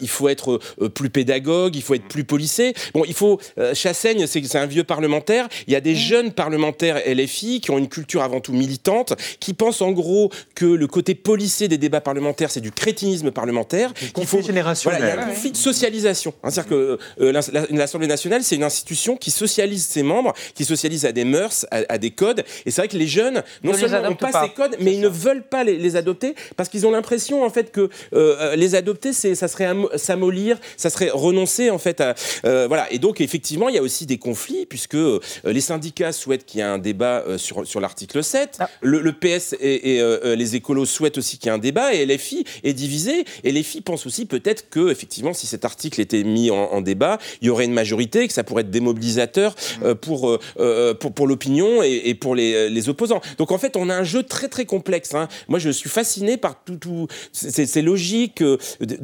[0.00, 0.60] il faut être
[0.94, 2.51] plus pédagogue, il faut être plus policier
[2.94, 3.40] Bon, il faut.
[3.58, 5.48] Euh, Chassaigne, c'est un vieux parlementaire.
[5.66, 5.96] Il y a des mmh.
[5.96, 10.66] jeunes parlementaires LFI qui ont une culture avant tout militante, qui pensent en gros que
[10.66, 13.92] le côté policé des débats parlementaires, c'est du crétinisme parlementaire.
[14.16, 15.00] Il faut générationnel.
[15.00, 16.34] Voilà, il y a un conflit de socialisation.
[16.42, 21.04] Hein, C'est-à-dire que euh, l'Assemblée nationale, c'est une institution qui socialise ses membres, qui socialise
[21.04, 22.44] à des mœurs, à, à des codes.
[22.66, 25.00] Et c'est vrai que les jeunes, non seulement n'ont pas, pas, ces codes, mais ils
[25.00, 28.74] ne veulent pas les, les adopter parce qu'ils ont l'impression en fait que euh, les
[28.74, 32.92] adopter, ça serait s'amollir, ça serait renoncer en fait à, euh, voilà.
[32.92, 36.58] Et donc, effectivement, il y a aussi des conflits, puisque euh, les syndicats souhaitent qu'il
[36.58, 38.58] y ait un débat euh, sur, sur l'article 7.
[38.60, 38.68] Ah.
[38.80, 42.04] Le, le, PS et, et les écolos souhaitent aussi qu'il y ait un débat, et
[42.06, 43.24] LFI est divisé.
[43.44, 47.18] Et LFI pense aussi peut-être que, effectivement, si cet article était mis en, en, débat,
[47.40, 49.94] il y aurait une majorité, que ça pourrait être démobilisateur mmh.
[49.94, 50.38] pour,
[51.00, 53.20] pour, pour l'opinion et, et, pour les, les, opposants.
[53.38, 55.14] Donc, en fait, on a un jeu très, très complexe.
[55.14, 55.28] Hein.
[55.48, 56.76] Moi, je suis fasciné par tout.
[56.76, 58.42] tout c'est logique,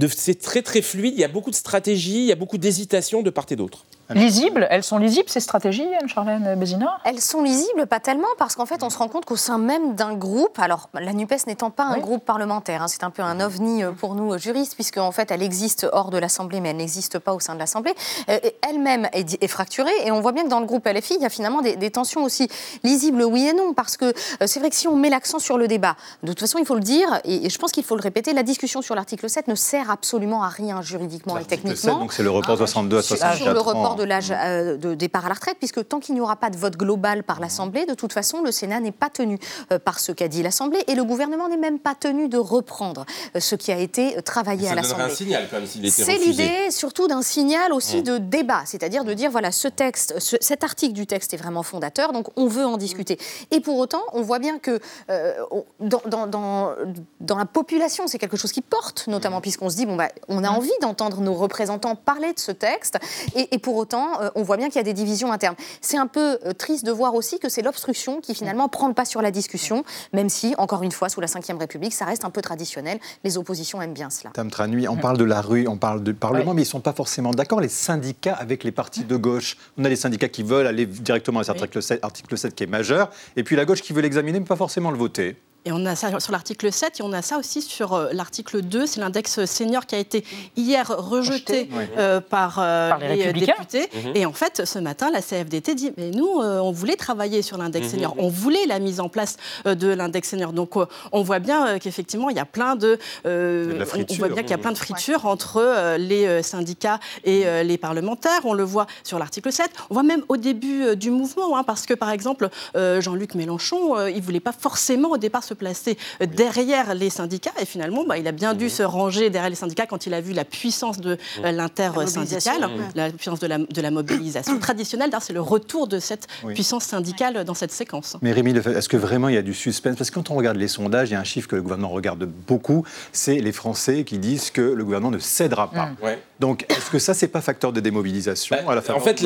[0.09, 1.15] c'est très, très fluide.
[1.15, 3.85] Il y a beaucoup de stratégies, il y a beaucoup d'hésitation de part et d'autre.
[4.11, 4.67] Lisibles?
[4.71, 8.83] Elles sont lisibles, ces stratégies, Anne-Charlène Bézina Elles sont lisibles, pas tellement, parce qu'en fait,
[8.83, 11.99] on se rend compte qu'au sein même d'un groupe, alors la NUPES n'étant pas un
[11.99, 15.13] groupe parlementaire, hein, c'est un peu un ovni euh, pour nous euh, juristes, puisque en
[15.13, 17.95] fait, elle existe hors de l'Assemblée, mais elle n'existe pas au sein de l'Assemblée.
[18.31, 21.23] Euh, elle-même est, est, fracturée, et on voit bien que dans le groupe LFI, il
[21.23, 22.49] y a finalement des, des tensions aussi.
[22.85, 24.15] Lisibles, oui et non, parce que
[24.47, 26.75] c'est vrai que si on met l'accent sur le débat, de toute façon, il faut
[26.75, 29.49] le dire, et, et je pense qu'il faut le répéter, la discussion sur l'article 7
[29.49, 31.93] ne sert absolument à rien juridiquement et techniquement.
[31.93, 34.95] 7, donc c'est le report 62 à 64 Sur le report de l'âge euh, de
[34.95, 37.85] départ à la retraite, puisque tant qu'il n'y aura pas de vote global par l'Assemblée,
[37.85, 39.39] de toute façon, le Sénat n'est pas tenu
[39.73, 43.05] euh, par ce qu'a dit l'Assemblée, et le gouvernement n'est même pas tenu de reprendre
[43.37, 45.05] euh, ce qui a été travaillé ça à l'Assemblée.
[45.05, 49.05] un signal quand même s'il était C'est l'idée surtout d'un signal aussi de débat, c'est-à-dire
[49.05, 52.47] de dire voilà, ce texte, ce, cet article du texte est vraiment fondateur, donc on
[52.47, 53.19] veut en discuter.
[53.51, 54.79] Et pour autant, on voit bien que
[55.11, 55.35] euh,
[55.81, 56.75] dans, dans, dans,
[57.21, 60.45] dans, la population, c'est quelque chose qui porte, notamment puisqu'on se dit bon, bah, on
[60.45, 62.99] a envie d'entendre nos représentants parler de ce texte,
[63.35, 65.57] et, et pour autant, euh, on voit bien qu'il y a des divisions internes.
[65.81, 68.95] C'est un peu euh, triste de voir aussi que c'est l'obstruction qui finalement prend le
[68.95, 72.25] pas sur la discussion, même si, encore une fois, sous la Ve République, ça reste
[72.25, 72.99] un peu traditionnel.
[73.25, 74.31] Les oppositions aiment bien cela.
[74.31, 76.81] Tam Tranui, on parle de la rue, on parle du Parlement, mais ils ne sont
[76.81, 79.57] pas forcément d'accord, les syndicats, avec les partis de gauche.
[79.77, 82.65] On a les syndicats qui veulent aller directement à cet article 7, article 7 qui
[82.65, 85.37] est majeur, et puis la gauche qui veut l'examiner, mais pas forcément le voter.
[85.69, 88.63] Et on a ça sur l'article 7 et on a ça aussi sur euh, l'article
[88.63, 90.25] 2, c'est l'index senior qui a été
[90.57, 93.87] hier rejeté euh, par, euh, Par les députés.
[93.95, 94.13] Mhm.
[94.15, 97.59] Et en fait, ce matin, la CFDT dit Mais nous, euh, on voulait travailler sur
[97.59, 97.91] l'index Mhm.
[97.93, 100.55] senior, on voulait la mise en place euh, de l'index senior.
[100.55, 102.99] Donc euh, on voit bien euh, qu'effectivement, il y a plein de.
[103.27, 107.47] euh, on- voit bien qu'il y a plein de fritures entre euh, les syndicats et
[107.47, 108.41] euh, les parlementaires.
[108.45, 109.69] On le voit sur l'article 7.
[109.91, 113.35] On voit même au début euh, du mouvement, hein, parce que par exemple, euh, Jean-Luc
[113.35, 117.53] Mélenchon, euh, il ne voulait pas forcément au départ se placer euh, derrière les syndicats.
[117.61, 120.21] Et finalement, bah, il a bien dû se ranger derrière les syndicats quand il a
[120.21, 125.11] vu la puissance de euh, l'intersyndicale, La puissance de la, de la mobilisation traditionnelle.
[125.11, 126.55] D'ailleurs, c'est le retour de cette Oui.
[126.55, 128.17] puissance syndicale dans cette séquence.
[128.23, 129.97] Mais Rémi, Lefebvre, est-ce que vraiment il y a du suspense?
[129.97, 131.89] Parce que quand on regarde les sondages, il y a un chiffre que le gouvernement
[131.91, 135.91] regarde beaucoup, c'est les Français qui disent que le gouvernement ne cédera pas.
[136.03, 136.19] Ouais.
[136.41, 139.21] Donc, est-ce que ça, c'est pas facteur de démobilisation à la Bah, En fait,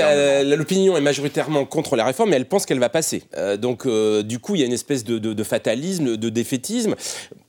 [0.56, 3.22] l'opinion est majoritairement contre la réforme, mais elle pense qu'elle va passer.
[3.36, 6.28] Euh, donc, euh, du coup, il y a une espèce de, de- de fatalisme, de
[6.30, 6.94] défaitisme.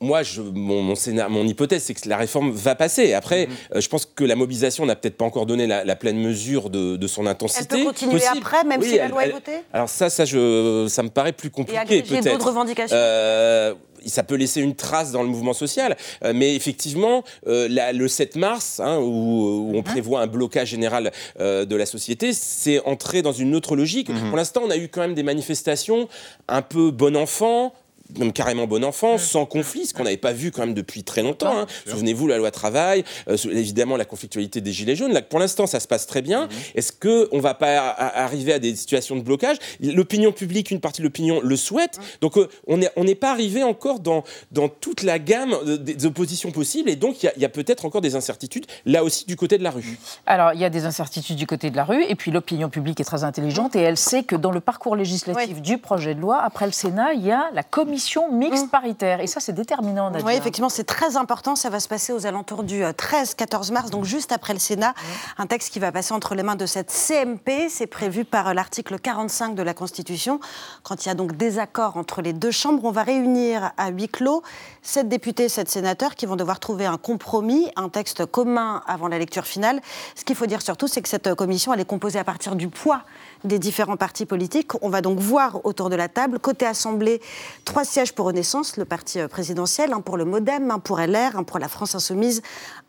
[0.01, 3.13] Moi, je, mon, mon, scénar- mon hypothèse, c'est que la réforme va passer.
[3.13, 6.17] Après, euh, je pense que la mobilisation n'a peut-être pas encore donné la, la pleine
[6.17, 7.67] mesure de, de son intensité.
[7.71, 8.37] Elle peut continuer Possible.
[8.39, 11.09] après, même Oui, si la elle- loi est votée Alors ça, ça, je, ça me
[11.09, 12.23] paraît plus compliqué, peut-être.
[12.31, 13.73] d'autres revendications Euh,
[14.05, 18.07] ça peut laisser une trace dans le mouvement social, euh, mais effectivement, euh, la- le
[18.09, 22.81] 7 mars, hein, où, où on prévoit un blocage général euh, de la société, c'est
[22.85, 24.09] entrer dans une autre logique.
[24.27, 26.09] Pour l'instant, on a eu quand même des manifestations
[26.49, 27.73] un peu bon enfant,
[28.19, 31.23] même carrément bon enfant, sans conflit, ce qu'on n'avait pas vu quand même depuis très
[31.23, 31.57] longtemps.
[31.57, 31.67] hein.
[31.87, 35.13] Souvenez-vous, la loi travail, euh, évidemment la conflictualité des gilets jaunes.
[35.13, 36.47] Là, pour l'instant, ça se passe très bien.
[36.75, 39.57] Est-ce que on va pas arriver à des situations de blocage?
[39.81, 41.99] L'opinion publique, une partie de l'opinion le souhaite.
[42.21, 45.77] Donc, euh, on n'est on n'est pas arrivé encore dans, dans toute la gamme euh,
[45.77, 48.65] des oppositions possibles, et donc il y a- il y a, peut-être encore des incertitudes
[48.85, 49.97] là aussi du côté de la rue.
[50.25, 52.99] Alors, il y a des incertitudes du côté de la rue, et puis l'opinion publique
[52.99, 56.41] est très intelligente, et elle sait que dans le parcours législatif du projet de loi,
[56.43, 57.92] après le Sénat, il y a la commission
[58.31, 59.19] mixte paritaire.
[59.19, 60.25] Et ça, c'est déterminant, Nadia.
[60.25, 61.55] Oui, effectivement, c'est très important.
[61.55, 64.93] Ça va se passer aux alentours du euh, 13-14 mars, donc juste après le Sénat.
[65.37, 67.69] Un texte qui va passer entre les mains de cette CMP.
[67.69, 70.39] C'est prévu par euh, l'article 45 de la Constitution.
[70.83, 74.09] Quand il y a donc désaccord entre les deux chambres, on va réunir à huis
[74.09, 74.43] clos
[74.83, 79.17] sept députés, sept sénateurs qui vont devoir trouver un compromis, un texte commun avant la
[79.17, 79.81] lecture finale.
[80.15, 82.55] Ce qu'il faut dire surtout, c'est que cette euh, commission, elle est composée à partir
[82.55, 83.01] du poids
[83.43, 84.71] des différents partis politiques.
[84.81, 87.21] On va donc voir autour de la table, côté Assemblée,
[87.65, 91.37] trois sièges pour Renaissance, le parti euh, présidentiel, un pour le MoDem, un pour LR,
[91.37, 92.41] un pour la France Insoumise,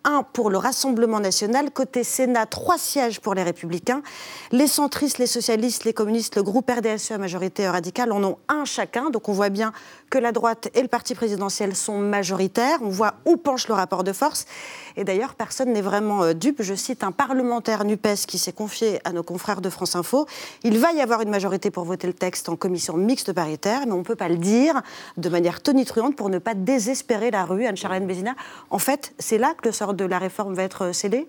[0.04, 1.70] un pour le Rassemblement National.
[1.70, 4.02] Côté Sénat, trois sièges pour les Républicains.
[4.52, 8.64] Les centristes, les socialistes, les communistes, le groupe RDSE à majorité radicale en ont un
[8.64, 9.11] chacun.
[9.11, 9.72] Donc on voit bien
[10.14, 12.79] que la droite et le parti présidentiel sont majoritaires.
[12.83, 14.46] On voit où penche le rapport de force.
[14.96, 16.62] Et d'ailleurs, personne n'est vraiment euh, dupe.
[16.62, 20.29] Je cite un parlementaire NUPES qui s'est confié à nos confrères de France Info.
[20.62, 23.92] Il va y avoir une majorité pour voter le texte en commission mixte paritaire, mais
[23.92, 24.83] on ne peut pas le dire
[25.16, 27.66] de manière tonitruante pour ne pas désespérer la rue.
[27.66, 28.37] Anne-Charlène Bézina,
[28.70, 31.27] en fait, c'est là que le sort de la réforme va être euh, scellé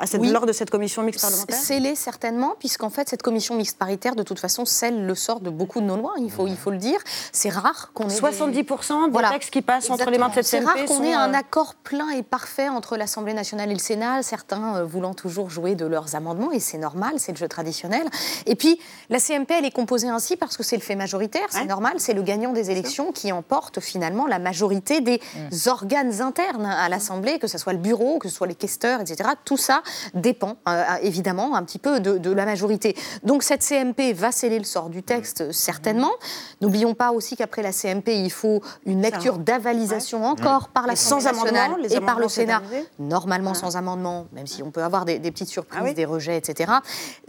[0.00, 0.30] à cette, Oui.
[0.30, 4.22] lors de cette commission mixte parlementaire Scellé certainement, puisqu'en fait, cette commission mixte paritaire, de
[4.22, 6.78] toute façon, scelle le sort de beaucoup de nos lois, il faut, il faut le
[6.78, 6.98] dire.
[7.32, 8.18] C'est rare qu'on ait.
[8.18, 11.12] 70% des textes qui passent entre les mains de cette C'est CMP rare qu'on ait
[11.12, 15.12] un euh, accord plein et parfait entre l'Assemblée nationale et le Sénat, certains euh, voulant
[15.12, 18.08] toujours jouer de leurs amendements, et c'est normal, c'est le jeu traditionnel.
[18.46, 21.66] Et puis, la CMP, elle est composée ainsi parce que c'est le fait majoritaire, c'est
[21.66, 25.20] normal, c'est le gagnant des élections qui emporte finalement la majorité des
[25.66, 29.30] organes internes à l'Assemblée, que ce soit le bureau, que ce soit les questeurs, etc.
[29.44, 29.82] Tout ça
[30.14, 32.96] dépend euh, évidemment un petit peu de, la majorité.
[33.24, 36.12] Donc cette CMP va sceller le sort du texte, certainement.
[36.60, 41.72] N'oublions pas aussi qu'après la CMP, il faut une lecture d'avalisation encore par l'Assemblée nationale
[41.90, 42.62] et par le Sénat,
[42.98, 46.72] normalement sans amendement, même si on peut avoir des, petites surprises, ah des rejets, etc.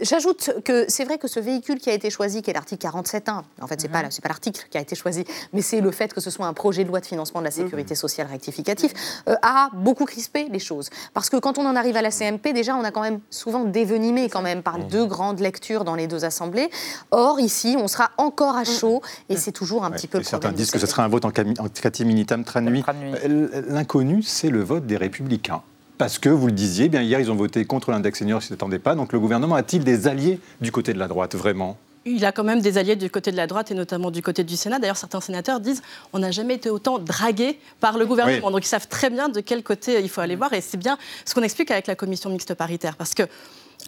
[0.00, 3.42] J'ajoute que c'est vrai que ce véhicule qui a été choisi, qui est l'article 47.1,
[3.60, 6.12] en fait, c'est n'est pas, pas l'article qui a été choisi, mais c'est le fait
[6.12, 8.92] que ce soit un projet de loi de financement de la sécurité sociale rectificatif,
[9.28, 10.90] euh, a beaucoup crispé les choses.
[11.14, 13.64] Parce que quand on en arrive à la CMP, déjà, on a quand même souvent
[13.64, 16.70] dévenimé quand même par deux grandes lectures dans les deux assemblées.
[17.10, 20.52] Or, ici, on sera encore à chaud et c'est toujours un petit peu le Certains
[20.52, 22.84] disent que ce sera un vote en catiminitam tranuit.
[23.24, 25.62] Euh, l'inconnu, c'est le vote des Républicains.
[25.98, 28.48] Parce que, vous le disiez, bien hier, ils ont voté contre l'index senior, ils ne
[28.48, 28.94] s'attendaient pas.
[28.94, 31.76] Donc le gouvernement a-t-il des alliés du côté de la droite, vraiment?
[32.04, 34.44] Il a quand même des alliés du côté de la droite et notamment du côté
[34.44, 34.78] du Sénat.
[34.78, 38.50] D'ailleurs, certains sénateurs disent on n'a jamais été autant dragué par le gouvernement.
[38.50, 40.52] Donc ils savent très bien de quel côté il faut aller voir.
[40.52, 42.96] Et c'est bien ce qu'on explique avec la commission mixte paritaire.
[42.96, 43.22] Parce que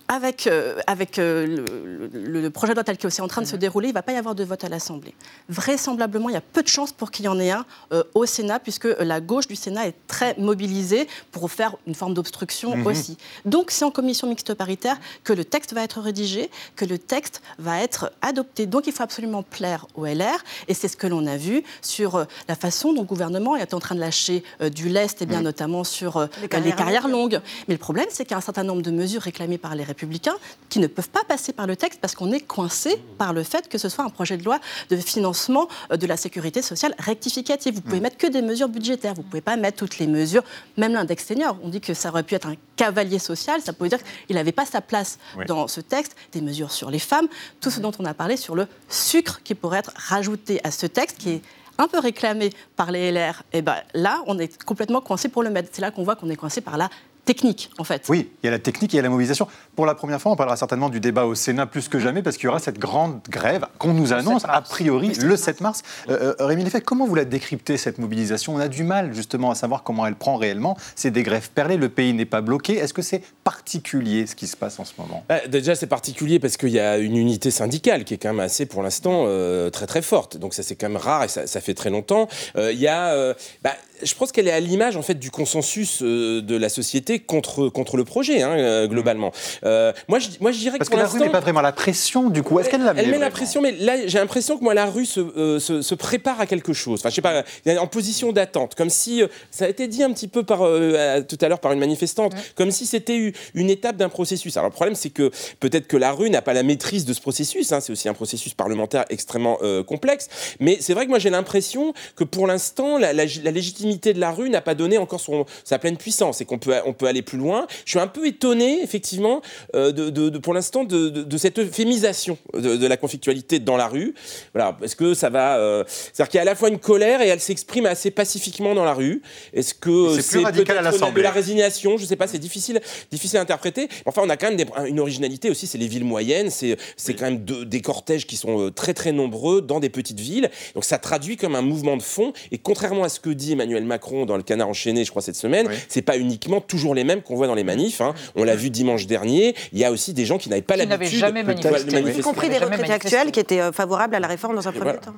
[0.09, 1.65] avec, euh, avec euh,
[2.13, 4.03] le, projet de loi tel qu'il est en train de se dérouler, il ne va
[4.03, 5.15] pas y avoir de vote à l'Assemblée.
[5.49, 8.27] Vraisemblablement, il y a peu de chances pour qu'il y en ait un euh, au
[8.27, 12.87] Sénat, puisque la gauche du Sénat est très mobilisée pour faire une forme d'obstruction mhm.
[12.87, 13.17] aussi.
[13.45, 17.43] Donc, c'est en commission mixte paritaire que le texte va être rédigé, que le texte
[17.59, 18.67] va être adopté.
[18.67, 22.27] Donc, il faut absolument plaire au LR, et c'est ce que l'on a vu sur
[22.49, 24.43] la façon dont le gouvernement est en train de lâcher
[24.75, 25.45] du lest, et bien mhm.
[25.45, 27.41] notamment sur les carrières, longues.
[27.69, 29.85] Mais le problème, c'est qu'il y a un certain nombre de mesures réclamées par les
[29.95, 30.35] républicains
[30.69, 33.69] qui ne peuvent pas passer par le texte parce qu'on est coincé par le fait
[33.69, 34.59] que ce soit un projet de loi
[34.91, 37.75] de financement euh, de la sécurité sociale rectificative.
[37.75, 38.03] Vous pouvez mm.
[38.03, 40.43] mettre que des mesures budgétaires, vous ne pouvez pas mettre toutes les mesures,
[40.77, 41.57] même l'index senior.
[41.63, 44.53] On dit que ça aurait pu être un cavalier social, ça pourrait dire qu'il n'avait
[44.53, 47.29] pas sa place dans ce texte, des mesures sur les femmes,
[47.61, 50.87] tout ce dont on a parlé sur le sucre qui pourrait être rajouté à ce
[50.87, 51.43] texte qui est
[51.79, 55.51] un peu réclamé par les LR, et ben là, on est complètement coincé pour le
[55.51, 55.71] mettre.
[55.73, 56.89] C'est là qu'on voit qu'on est coincé par la
[57.25, 58.07] technique, en fait.
[58.09, 59.49] Oui, il y a la technique et il y a la mobilisation.
[59.77, 62.37] Pour la première fois, on parlera certainement du débat au Sénat plus que jamais, parce
[62.37, 65.83] qu'il y aura cette grande grève qu'on nous annonce, a priori, le 7 mars.
[66.09, 68.55] Euh, euh, Rémi Léfait, comment vous la décryptez, cette mobilisation?
[68.55, 70.77] On a du mal, justement, à savoir comment elle prend réellement.
[70.97, 72.75] C'est des grèves perlées, le pays n'est pas bloqué.
[72.75, 75.25] Est-ce que c'est particulier, ce qui se passe en ce moment?
[75.29, 78.41] Bah, Déjà, c'est particulier parce qu'il y a une unité syndicale qui est quand même
[78.41, 80.37] assez, pour l'instant, euh, très très forte.
[80.37, 82.29] Donc ça, c'est quand même rare et ça, fait très longtemps.
[82.57, 83.35] Il y a...
[83.63, 87.21] Bah, je pense qu'elle est à l'image en fait du consensus euh, de la société
[87.21, 89.33] contre contre le projet hein, euh, globalement.
[89.65, 92.31] Euh, moi je moi je dirais parce que, la rue n'est pas vraiment la pression
[92.31, 92.59] du coup.
[92.59, 94.87] Est-ce qu'elle la met Elle met la pression, mais là j'ai l'impression que moi la
[94.87, 97.01] rue se, se, prépare à quelque chose.
[97.01, 97.45] Enfin je sais pas,
[97.79, 101.49] en position d'attente, comme si ça a été dit un petit peu par tout à
[101.49, 104.57] l'heure par une manifestante, comme si c'était une étape d'un processus.
[104.57, 105.31] Alors le problème c'est que
[105.61, 107.73] peut-être que la rue n'a pas la maîtrise de ce processus.
[107.73, 110.29] Hein, c'est aussi un processus parlementaire extrêmement complexe.
[110.59, 114.21] Mais c'est vrai que moi j'ai l'impression que pour l'instant la, la, la légitimité de
[114.21, 117.07] la rue n'a pas donné encore son, sa pleine puissance et qu'on peut, on peut
[117.07, 117.67] aller plus loin.
[117.85, 119.43] Je suis un peu étonné, effectivement,
[119.75, 124.15] euh, de, pour l'instant, de, cette euphémisation de, la conflictualité dans la rue.
[124.55, 125.59] Voilà, est-ce que ça va.
[125.59, 128.75] Euh, c'est-à-dire qu'il y a à la fois une colère et elle s'exprime assez pacifiquement
[128.75, 129.23] dans la rue.
[129.53, 131.97] Est-ce que c'est peut-être de la résignation?
[131.97, 133.89] Je ne sais pas, c'est difficile, difficile à interpréter.
[134.07, 136.51] Enfin, on a quand même une originalité aussi, c'est les villes moyennes.
[136.51, 140.21] C'est c'est quand même des cortèges qui sont euh, très très nombreux dans des petites
[140.21, 140.51] villes.
[140.75, 142.33] Donc ça traduit comme un mouvement de fond.
[142.53, 145.37] Et contrairement à ce que dit Emmanuel Macron dans le canard enchaîné, je crois, cette
[145.37, 148.01] semaine, c'est pas uniquement toujours les mêmes qu'on voit dans les manifs.
[148.01, 148.15] Hein.
[148.37, 149.55] On l'a vu dimanche dernier.
[149.73, 152.21] Il y a aussi des gens qui n'avaient pas l'habitude de manifester.
[152.21, 154.97] Y compris des retraités actuels qui étaient euh, favorables à la réforme dans un premier
[154.99, 155.15] temps.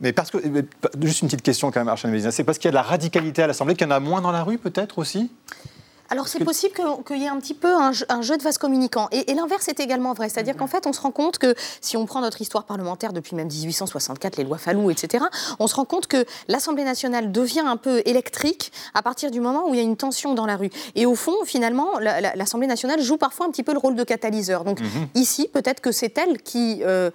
[0.00, 0.38] Mais parce que,
[1.02, 3.42] juste une petite question quand même, Archane c'est parce qu'il y a de la radicalité
[3.42, 5.30] à l'Assemblée qu'il y en a moins dans la rue, peut-être aussi?
[6.10, 6.74] Alors c'est possible
[7.06, 9.08] qu'il y ait un petit peu un jeu, de vase communicant.
[9.12, 10.28] Et, l'inverse est également vrai.
[10.28, 13.36] C'est-à-dire qu'en fait, on se rend compte que si on prend notre histoire parlementaire depuis
[13.36, 15.24] même 1864, les lois Fallou, etc.,
[15.58, 19.68] on se rend compte que l'Assemblée nationale devient un peu électrique à partir du moment
[19.68, 20.70] où il y a une tension dans la rue.
[20.94, 24.64] Et au fond, finalement, l'Assemblée nationale joue parfois un petit peu le rôle de catalyseur.
[24.64, 25.08] Donc mhm.
[25.14, 26.82] ici, peut-être que c'est elle qui...
[26.84, 27.10] Euh,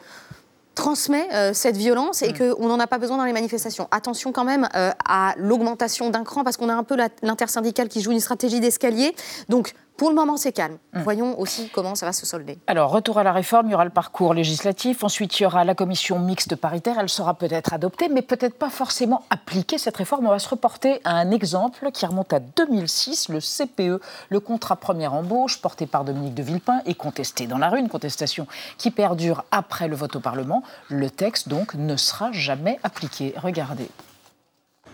[0.75, 2.55] transmet euh, cette violence et mm.
[2.55, 3.87] qu'on n'en a pas besoin dans les manifestations.
[3.91, 8.01] Attention quand même euh, à l'augmentation d'un cran parce qu'on a un peu l'intersyndicale qui
[8.01, 9.15] joue une stratégie d'escalier.
[9.49, 10.77] Donc pour le moment, c'est calme.
[10.95, 11.03] Hum.
[11.03, 12.57] Voyons aussi comment ça va se solder.
[12.67, 15.03] Alors, retour à la réforme, il y aura le parcours législatif.
[15.03, 16.97] Ensuite, il y aura la commission mixte paritaire.
[16.99, 20.25] Elle sera peut-être adoptée, mais peut-être pas forcément appliquée, cette réforme.
[20.25, 24.77] On va se reporter à un exemple qui remonte à 2006, le CPE, le contrat
[24.77, 28.89] première embauche, porté par Dominique de Villepin et contesté dans la rue, une contestation qui
[28.89, 30.63] perdure après le vote au Parlement.
[30.89, 33.33] Le texte, donc, ne sera jamais appliqué.
[33.37, 33.89] Regardez.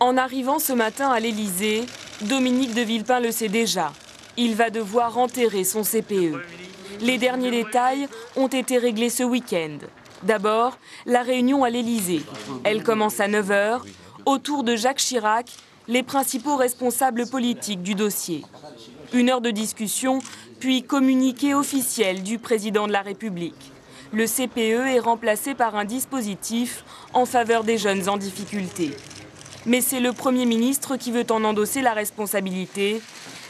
[0.01, 1.85] En arrivant ce matin à l'Élysée,
[2.21, 3.91] Dominique de Villepin le sait déjà.
[4.37, 6.37] Il va devoir enterrer son CPE.
[7.01, 9.77] Les derniers détails ont été réglés ce week-end.
[10.23, 12.21] D'abord, la réunion à l'Élysée.
[12.63, 13.81] Elle commence à 9h,
[14.25, 15.49] autour de Jacques Chirac,
[15.87, 18.43] les principaux responsables politiques du dossier.
[19.13, 20.19] Une heure de discussion
[20.59, 23.71] Puis communiqué officiel du président de la République.
[24.11, 28.91] Le CPE est remplacé par un dispositif en faveur des jeunes en difficulté.
[29.65, 33.01] Mais c'est le Premier ministre qui veut en endosser la responsabilité.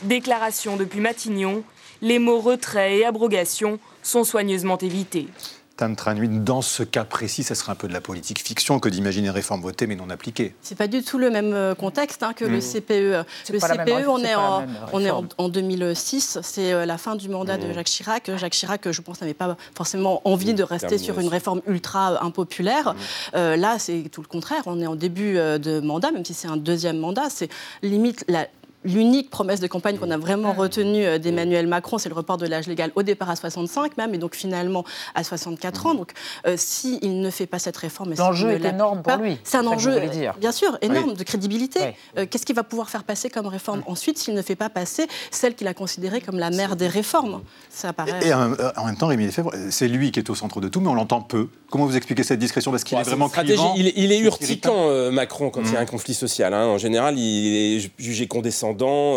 [0.04, 1.64] Déclaration depuis Matignon,
[2.02, 5.28] les mots retrait et abrogation sont soigneusement évités.
[5.76, 8.90] Tam Tranuit, dans ce cas précis, ça serait un peu de la politique fiction que
[8.90, 10.54] d'imaginer réforme votée mais non appliquée.
[10.62, 12.62] C'est pas du tout le même euh, contexte hein, que le Mm.
[12.62, 12.92] CPE.
[12.92, 13.24] Le
[13.54, 15.28] même CPE, réforme, on c'est est, en, même on est en, réforme.
[15.38, 17.74] en 2006, c'est euh, la fin du mandat de Mm.
[17.76, 18.32] Jacques Chirac.
[18.36, 22.12] Jacques Chirac, je pense, n'avait pas forcément envie de rester terminé sur une réforme ultra
[22.12, 22.26] Mm.
[22.26, 22.96] impopulaire.
[23.36, 24.64] Euh, là, c'est tout le contraire.
[24.66, 27.30] On est en début de mandat, même si c'est un deuxième mandat.
[27.30, 27.48] C'est
[27.84, 28.48] limite la
[28.86, 32.48] L'unique promesse de campagne qu'on a vraiment retenue euh, d'Emmanuel Macron, c'est le report de
[32.48, 35.96] l'âge légal au départ à 65 même, et donc finalement à 64 ans.
[35.96, 36.12] Donc
[36.48, 38.14] euh, s'il ne fait pas cette réforme...
[38.18, 40.34] L'enjeu est énorme pour lui, C'est un enjeu, dire.
[40.40, 41.16] bien sûr, énorme Oui.
[41.16, 41.80] de crédibilité.
[41.82, 41.88] Oui.
[42.20, 45.08] Euh, Qu'est-ce qu'il va pouvoir faire passer comme réforme ensuite s'il ne fait pas passer
[45.32, 47.42] celle qu'il a considérée comme la mère des réformes?
[47.70, 48.26] Ça paraît...
[48.26, 50.80] Et en, en même temps, Rémi Lefebvre, c'est lui qui est au centre de tout,
[50.80, 51.50] mais on l'entend peu.
[51.70, 52.72] Comment vous expliquez cette discrétion?
[52.72, 53.74] Parce qu'il Bon, est vraiment clivant.
[53.76, 56.54] Il, est- il est c'est urticant, euh, Macron, quand il y a un conflit social.
[56.54, 56.66] hein.
[56.66, 58.69] En général, il est ju- jugé condescendant,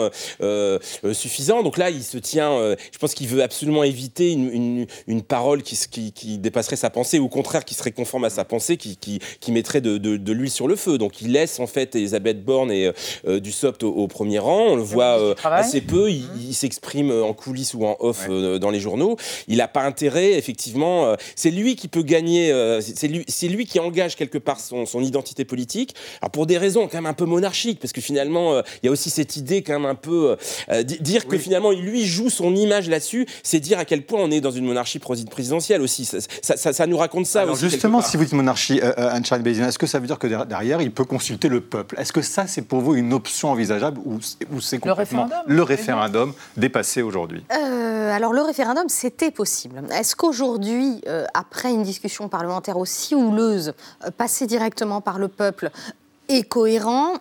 [0.03, 0.11] euh,
[0.43, 1.63] euh, euh, suffisant.
[1.63, 2.53] Donc là, il se tient.
[2.53, 6.77] euh, je pense qu'il veut absolument éviter une, une- une parole qui, qui- qui dépasserait
[6.77, 9.81] sa pensée, ou au contraire, qui serait conforme à sa pensée, qui, qui- qui mettrait
[9.81, 10.99] de, de- de l'huile sur le feu.
[10.99, 12.91] Donc il laisse en fait Elisabeth Borne et
[13.27, 14.67] Dussopt au, au premier rang.
[14.71, 16.11] On le voit euh, assez peu.
[16.11, 19.17] Il, il s'exprime en coulisses ou en off euh, dans les journaux.
[19.49, 21.07] Il n'a pas intérêt, effectivement.
[21.07, 22.53] euh, c'est lui qui peut gagner.
[22.53, 25.95] euh, c'est lui, c'est lui qui engage quelque part son, son identité politique.
[26.21, 28.89] Alors pour des raisons quand même un peu monarchiques, parce que finalement, euh, il y
[28.89, 30.36] a aussi cette idée quand même un peu
[30.70, 34.20] euh, di- dire que finalement lui joue son image là-dessus, c'est dire à quel point
[34.20, 36.05] on est dans une monarchie prési- présidentielle aussi.
[36.05, 37.62] Ça, ça- ça- ça nous raconte ça Alors aussi.
[37.62, 40.18] quelque justement, si vous dites monarchie, euh, euh, Anne-Charles Bézina, est-ce que ça veut dire
[40.18, 41.97] que der- derrière, il peut consulter le peuple?
[41.99, 45.38] Est-ce que ça, c'est pour vous une option envisageable ou c'est- ou c'est complètement référendum,
[45.47, 47.45] le référendum dépassé aujourd'hui?
[47.53, 49.82] Euh, alors le référendum, c'était possible.
[49.93, 53.72] Est-ce qu'aujourd'hui, euh, après une discussion parlementaire aussi houleuse,
[54.07, 55.70] euh, passer directement par le peuple
[56.28, 57.14] est cohérent?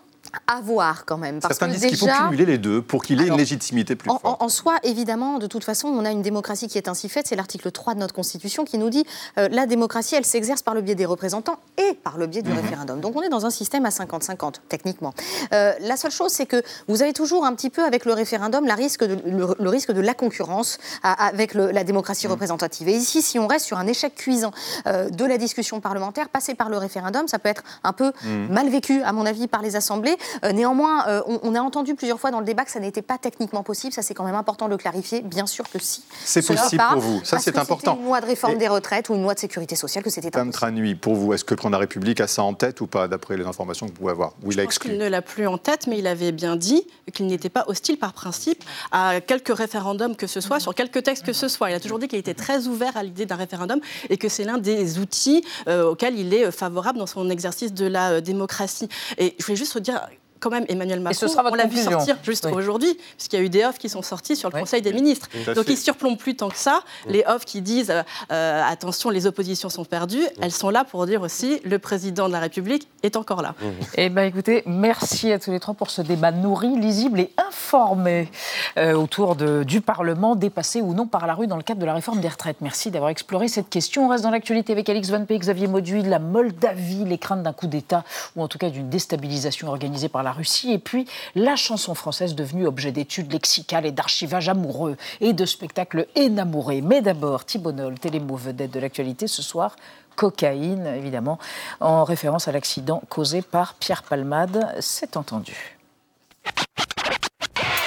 [0.47, 3.19] À voir quand même parce Certains que disent qu'il faut cumuler les deux pour qu'il
[3.19, 4.25] ait Alors, une légitimité plus forte.
[4.25, 7.27] en- en soi, évidemment, de toute façon, on a une démocratie qui est ainsi faite.
[7.27, 9.05] C'est l'article 3 de notre Constitution qui nous dit
[9.37, 12.49] euh, la démocratie, elle s'exerce par le biais des représentants et par le biais du
[12.51, 12.57] Mhm.
[12.59, 12.99] référendum.
[13.01, 15.13] Donc on est dans un système à 50-50, techniquement.
[15.53, 18.65] Euh, la seule chose, c'est que vous avez toujours un petit peu avec le référendum
[18.65, 22.87] la risque de- le, le risque de la concurrence à- avec le- la démocratie représentative.
[22.87, 24.51] Et ici, si on reste sur un échec cuisant
[24.87, 28.47] euh, de la discussion parlementaire, passer par le référendum, ça peut être un peu Mhm.
[28.49, 30.17] mal vécu, à mon avis, par les assemblées.
[30.43, 33.01] Euh, néanmoins, euh, on, on a entendu plusieurs fois dans le débat que ça n'était
[33.01, 33.93] pas techniquement possible.
[33.93, 35.21] Ça, c'est quand même important de le clarifier.
[35.21, 36.03] Bien sûr que si.
[36.23, 37.21] C'est possible pas pour vous.
[37.23, 37.97] Ça, c'est important.
[37.99, 40.31] Une loi de réforme Et- des retraites ou une loi de sécurité sociale que c'était
[40.31, 40.57] Tam impossible.
[40.73, 42.87] Tranui, pour vous, est-ce que le président de la République a ça en tête ou
[42.87, 44.33] pas, d'après les informations que vous pouvez avoir?
[44.43, 44.97] Ou il a Il exclu?
[44.97, 48.13] ne l'a plus en tête, mais il avait bien dit qu'il n'était pas hostile par
[48.13, 51.69] principe à quelques référendums que ce soit, sur quelques textes que ce soit.
[51.69, 54.43] Il a toujours dit qu'il était très ouvert à l'idée d'un référendum et que c'est
[54.43, 58.89] l'un des outils euh, auxquels il est favorable dans son exercice de la euh, démocratie.
[59.17, 60.01] Et je voulais juste vous dire
[60.41, 62.51] quand même Emmanuel Macron, ce sera votre on l'a vu sortir juste Oui.
[62.53, 65.29] aujourd'hui, puisqu'il y a eu des offres qui sont sorties sur le Conseil des ministres.
[65.55, 65.73] Donc fait.
[65.73, 66.81] il surplombe plus tant que ça.
[67.07, 71.05] Les offres qui disent euh, euh, attention, les oppositions sont perdues, elles sont là pour
[71.05, 73.55] dire aussi le président de la République est encore là.
[73.95, 78.29] Eh bien, écoutez, merci à tous les trois pour ce débat nourri, lisible et informé
[78.77, 81.85] euh, autour de- du Parlement, dépassé ou non par la rue dans le cadre de
[81.85, 82.57] la réforme des retraites.
[82.61, 84.05] Merci d'avoir exploré cette question.
[84.05, 87.53] On reste dans l'actualité avec Alix Van P, Xavier Mauduit, la Moldavie, les craintes d'un
[87.53, 88.03] coup d'État
[88.35, 90.71] ou en tout cas d'une déstabilisation organisée par la Russie.
[90.71, 96.07] Et puis, la chanson française devenue objet d'études lexicales et d'archivage amoureux et de spectacles
[96.15, 96.81] énamourés.
[96.81, 99.75] Mais d'abord, Thibault Nol, télémo vedette de l'actualité ce soir
[100.15, 101.39] cocaïne, évidemment,
[101.79, 104.75] en référence à l'accident causé par Pierre Palmade.
[104.79, 105.77] C'est entendu.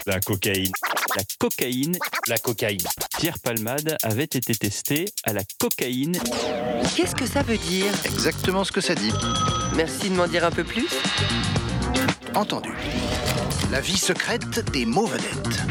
[0.06, 0.72] La cocaïne.
[1.16, 1.98] La cocaïne.
[2.26, 2.86] La cocaïne.
[3.18, 6.18] Pierre Palmade avait été testé à la cocaïne.
[6.94, 7.86] Qu'est-ce que ça veut dire?
[8.04, 9.12] Exactement ce que ça dit.
[9.74, 10.88] Merci de m'en dire un peu plus.
[12.34, 12.72] Entendu.
[13.70, 15.62] La vie secrète des mots vedettes.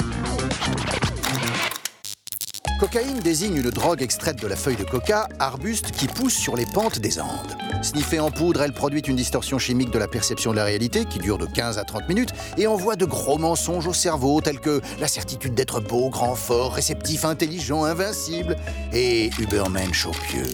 [2.79, 6.65] Cocaïne désigne une drogue extraite de la feuille de coca, arbuste qui pousse sur les
[6.65, 7.57] pentes des Andes.
[7.81, 11.19] Sniffée en poudre, elle produit une distorsion chimique de la perception de la réalité qui
[11.19, 14.81] dure de 15 à 30 minutes et envoie de gros mensonges au cerveau tels que
[14.99, 18.55] la certitude d'être beau, grand, fort, réceptif, intelligent, invincible
[18.93, 20.53] et Uberman chopieux.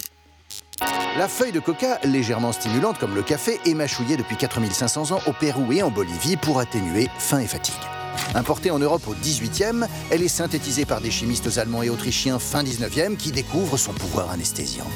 [1.17, 5.33] La feuille de coca, légèrement stimulante comme le café, est mâchouillée depuis 4500 ans au
[5.33, 7.75] Pérou et en Bolivie pour atténuer faim et fatigue.
[8.35, 12.63] Importée en Europe au 18e, elle est synthétisée par des chimistes allemands et autrichiens fin
[12.63, 14.87] 19e qui découvrent son pouvoir anesthésiant.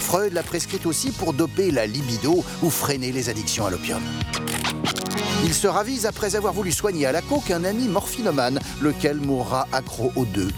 [0.00, 4.02] Freud l'a prescrite aussi pour doper la libido ou freiner les addictions à l'opium.
[5.44, 9.68] Il se ravise après avoir voulu soigner à la coke un ami morphinomane, lequel mourra
[9.72, 10.50] accro aux deux.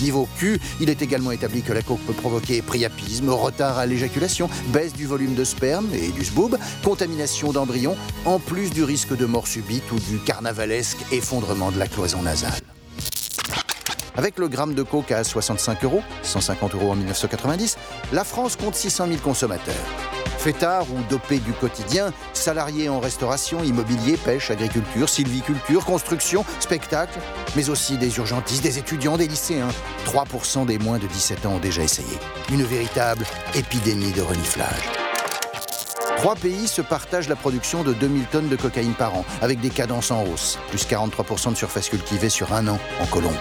[0.00, 4.48] Niveau Q, il est également établi que la coke peut provoquer priapisme, retard à l'éjaculation,
[4.68, 9.26] baisse du volume de sperme et du sboob, contamination d'embryons, en plus du risque de
[9.26, 12.60] mort subite ou du carnavalesque effondrement de la cloison nasale.
[14.16, 17.76] Avec le gramme de coke à 65 euros, 150 euros en 1990,
[18.12, 20.17] la France compte 600 000 consommateurs.
[20.48, 27.18] Fêtards ou dopés du quotidien, salariés en restauration, immobilier, pêche, agriculture, sylviculture, construction, spectacle,
[27.54, 29.68] mais aussi des urgentistes, des étudiants, des lycéens.
[30.06, 32.16] 3% des moins de 17 ans ont déjà essayé.
[32.50, 34.88] Une véritable épidémie de reniflage.
[36.16, 39.68] Trois pays se partagent la production de 2000 tonnes de cocaïne par an, avec des
[39.68, 43.36] cadences en hausse, plus 43% de surface cultivée sur un an en Colombie.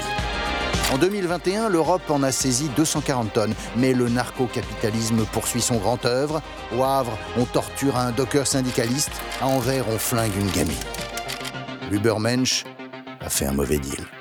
[0.93, 6.41] En 2021, l'Europe en a saisi 240 tonnes, mais le narco-capitalisme poursuit son grand œuvre.
[6.77, 9.11] Au Havre, on torture un docker syndicaliste,
[9.41, 10.73] à Anvers, on flingue une gamine.
[11.91, 12.63] L'Ubermensch
[13.19, 14.16] a fait un mauvais deal.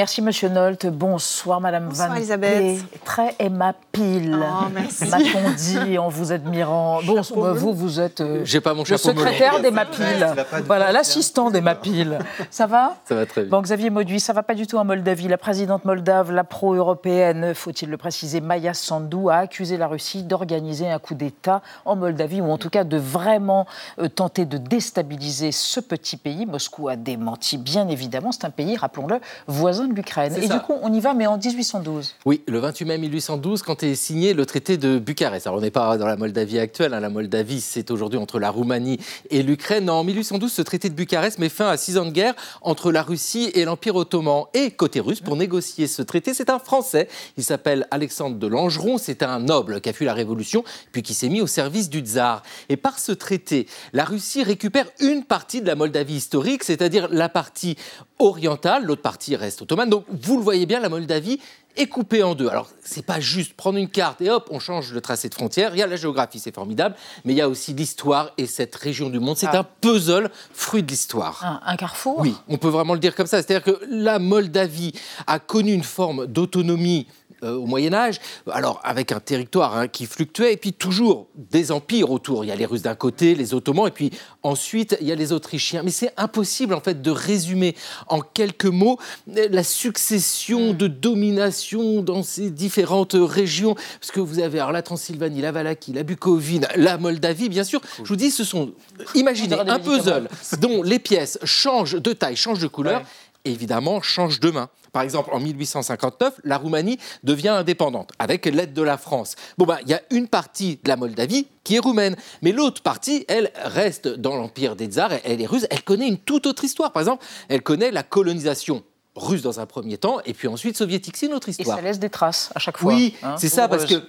[0.00, 0.86] Merci, Monsieur Nolte.
[0.86, 2.78] Bonsoir, Madame Bonsoir, Van Elisabeth.
[3.04, 4.34] Très Emma Pile.
[4.34, 5.06] Oh, merci.
[5.06, 7.00] M'a-t-on dit en vous admirant.
[7.04, 7.20] Bon,
[7.52, 10.26] vous, vous êtes euh, J'ai pas mon le secrétaire d'Emma Pile.
[10.64, 12.18] Voilà, l'assistant d'Emma Pile.
[12.48, 13.50] Ça va Ça va très bien.
[13.50, 15.28] Bon, Xavier Mauduit, ça va pas du tout en Moldavie.
[15.28, 20.90] La présidente moldave, la pro-européenne, faut-il le préciser, Maya Sandu, a accusé la Russie d'organiser
[20.90, 23.66] un coup d'État en Moldavie, ou en tout cas de vraiment
[23.98, 26.46] euh, tenter de déstabiliser ce petit pays.
[26.46, 28.32] Moscou a démenti, bien évidemment.
[28.32, 30.34] C'est un pays, rappelons-le, voisin de l'Ukraine.
[30.36, 30.58] Et ça.
[30.58, 32.14] du coup, on y va, mais en 1812.
[32.24, 35.46] Oui, le 28 mai 1812, quand est signé le traité de Bucarest.
[35.46, 36.94] Alors, on n'est pas dans la Moldavie actuelle.
[36.94, 37.00] hein.
[37.00, 38.98] La Moldavie, c'est aujourd'hui entre la Roumanie
[39.30, 39.88] et l'Ukraine.
[39.90, 43.02] En 1812, ce traité de Bucarest met fin à six ans de guerre entre la
[43.02, 44.44] Russie et l'Empire ottoman.
[44.54, 47.08] Et côté russe, pour négocier ce traité, c'est un Français.
[47.36, 48.98] Il s'appelle Alexandre de Langeron.
[48.98, 52.00] C'est un noble qui a fui la Révolution, puis qui s'est mis au service du
[52.00, 52.42] tsar.
[52.68, 57.28] Et par ce traité, la Russie récupère une partie de la Moldavie historique, c'est-à-dire la
[57.28, 57.76] partie
[58.20, 58.84] orientale.
[58.84, 59.90] L'autre partie reste ottomane.
[59.90, 61.40] Donc, vous le voyez bien, la Moldavie
[61.76, 62.48] est coupée en deux.
[62.48, 65.74] Alors, c'est pas juste prendre une carte et hop, on change le tracé de frontière.
[65.74, 68.74] Il y a la géographie, c'est formidable, mais il y a aussi l'histoire et cette
[68.74, 69.36] région du monde.
[69.36, 69.60] C'est Ah.
[69.60, 71.44] un puzzle fruit de l'histoire.
[71.44, 72.18] Un, un carrefour?
[72.20, 73.40] Oui, on peut vraiment le dire comme ça.
[73.42, 74.92] C'est-à-dire que la Moldavie
[75.28, 77.06] a connu une forme d'autonomie
[77.42, 78.20] euh, au Moyen Âge,
[78.50, 82.44] alors avec un territoire hein, qui fluctuait, et puis toujours des empires autour.
[82.44, 84.10] Il y a les Russes d'un côté, les Ottomans, et puis
[84.42, 85.82] ensuite il y a les Autrichiens.
[85.82, 87.74] Mais c'est impossible en fait de résumer
[88.08, 88.98] en quelques mots
[89.36, 94.82] euh, la succession de domination dans ces différentes régions, parce que vous avez alors la
[94.82, 97.80] Transylvanie, la Valaquie, la Bucovine, la Moldavie, bien sûr.
[98.02, 98.72] Je vous dis, ce sont,
[99.14, 100.28] imaginez un puzzle
[100.58, 103.02] dont les pièces changent de taille, changent de couleur,
[103.44, 104.68] évidemment changent de main.
[104.92, 109.36] Par exemple, en 1859, la Roumanie devient indépendante avec l'aide de la France.
[109.56, 112.82] Bon, bah, il y a une partie de la Moldavie qui est roumaine, mais l'autre
[112.82, 116.64] partie, elle, reste dans l'empire des tsars, elle, est russe, elle connaît une toute autre
[116.64, 116.92] histoire.
[116.92, 118.82] Par exemple, elle connaît la colonisation
[119.16, 121.76] russe dans un premier temps, et puis ensuite soviétique, c'est une autre Et histoire.
[121.76, 122.92] ça laisse des traces à chaque fois.
[122.92, 124.02] Oui, hein, c'est ça, parce que.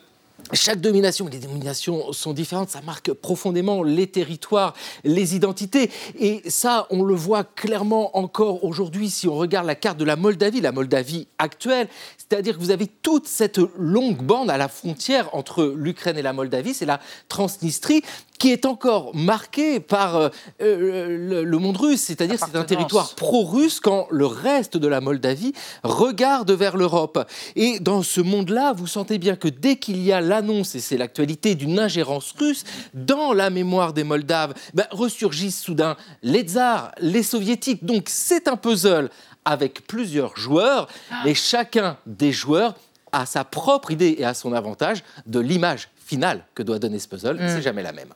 [0.54, 4.74] Chaque domination, les dominations sont différentes, ça marque profondément les territoires,
[5.04, 5.90] les identités.
[6.20, 10.16] Et ça, on le voit clairement encore aujourd'hui si on regarde la carte de la
[10.16, 11.88] Moldavie, la Moldavie actuelle.
[12.18, 16.34] C'est-à-dire que vous avez toute cette longue bande à la frontière entre l'Ukraine et la
[16.34, 18.04] Moldavie, c'est la Transnistrie,
[18.42, 20.30] qui est encore marquée par euh,
[20.64, 22.02] euh, le, le monde russe.
[22.02, 27.24] C'est-à-dire c'est un territoire pro-russe quand le reste de la Moldavie regarde vers l'Europe.
[27.56, 30.98] Et dans ce monde-là, vous sentez bien que dès qu'il y a l'annonce, et c'est
[30.98, 32.64] l'actualité, d'une ingérence russe
[32.96, 37.86] dans la mémoire des Moldaves, ben, ressurgissent soudain les tsars, les soviétiques.
[37.86, 39.12] Donc c'est un puzzle
[39.46, 40.88] avec plusieurs joueurs,
[41.26, 42.74] mais chacun des joueurs
[43.12, 47.08] a sa propre idée et a son avantage de l'image finale que doit donner ce
[47.08, 47.36] puzzle.
[47.36, 47.48] Mm.
[47.48, 48.10] C'est jamais la même.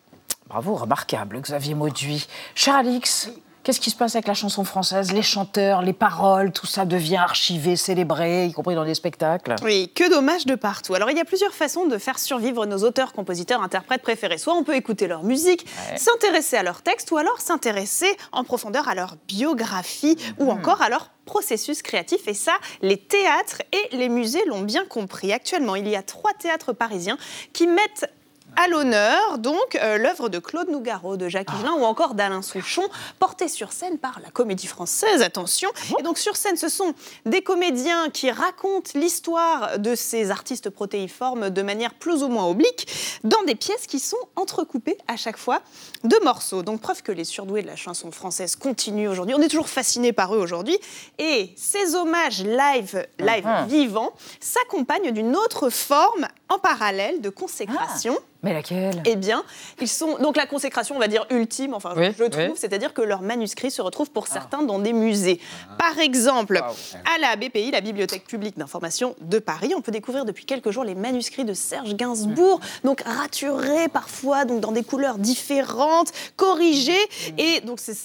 [0.48, 2.28] Bravo, remarquable, Xavier Mauduit.
[2.54, 3.30] Cher Alix,
[3.64, 5.12] qu'est-ce qui se passe avec la chanson française?
[5.12, 9.56] Les chanteurs, les paroles, tout ça devient archivé, célébré, y compris dans les spectacles?
[9.64, 10.94] Oui, que dommage de partout.
[10.94, 14.38] Alors il y a plusieurs façons de faire survivre nos auteurs, compositeurs, interprètes préférés.
[14.38, 15.98] Soit on peut écouter leur musique, Ouais.
[15.98, 20.90] s'intéresser à leur texte, ou alors s'intéresser en profondeur à leur biographie ou encore à
[20.90, 22.28] leur processus créatif.
[22.28, 25.34] Et ça, les théâtres et les musées l'ont bien compris.
[25.34, 27.18] Actuellement, il y a trois théâtres parisiens
[27.52, 28.12] qui mettent
[28.56, 32.84] à l'honneur donc euh, l'œuvre de Claude Nougaro, de Jacques Higelin ou encore d'Alain Souchon,
[33.20, 35.22] portée sur scène par la Comédie Française.
[35.22, 35.70] Attention.
[36.00, 36.94] Et donc sur scène, ce sont
[37.26, 42.88] des comédiens qui racontent l'histoire de ces artistes protéiformes de manière plus ou moins oblique
[43.24, 45.62] dans des pièces qui sont entrecoupées à chaque fois
[46.04, 46.62] de morceaux.
[46.64, 49.36] Donc preuve que les surdoués de la chanson française continuent aujourd'hui.
[49.38, 50.78] On est toujours fascinés par eux aujourd'hui.
[51.20, 53.68] Et ces hommages live, live Mhm.
[53.68, 58.18] vivants s'accompagnent d'une autre forme en parallèle de consécration.
[58.46, 59.02] Mais laquelle?
[59.06, 59.44] Eh bien,
[59.82, 62.52] ils sont donc la consécration, on va dire ultime, enfin Oui, je trouve, oui.
[62.56, 65.40] c'est-à-dire que leurs manuscrits se retrouvent pour certains dans des musées.
[65.80, 70.46] Par exemple, à la BPI, la Bibliothèque publique d'information de Paris, on peut découvrir depuis
[70.46, 76.12] quelques jours les manuscrits de Serge Gainsbourg, donc raturés parfois, donc dans des couleurs différentes,
[76.36, 76.94] corrigés,
[77.38, 77.96] et donc c'est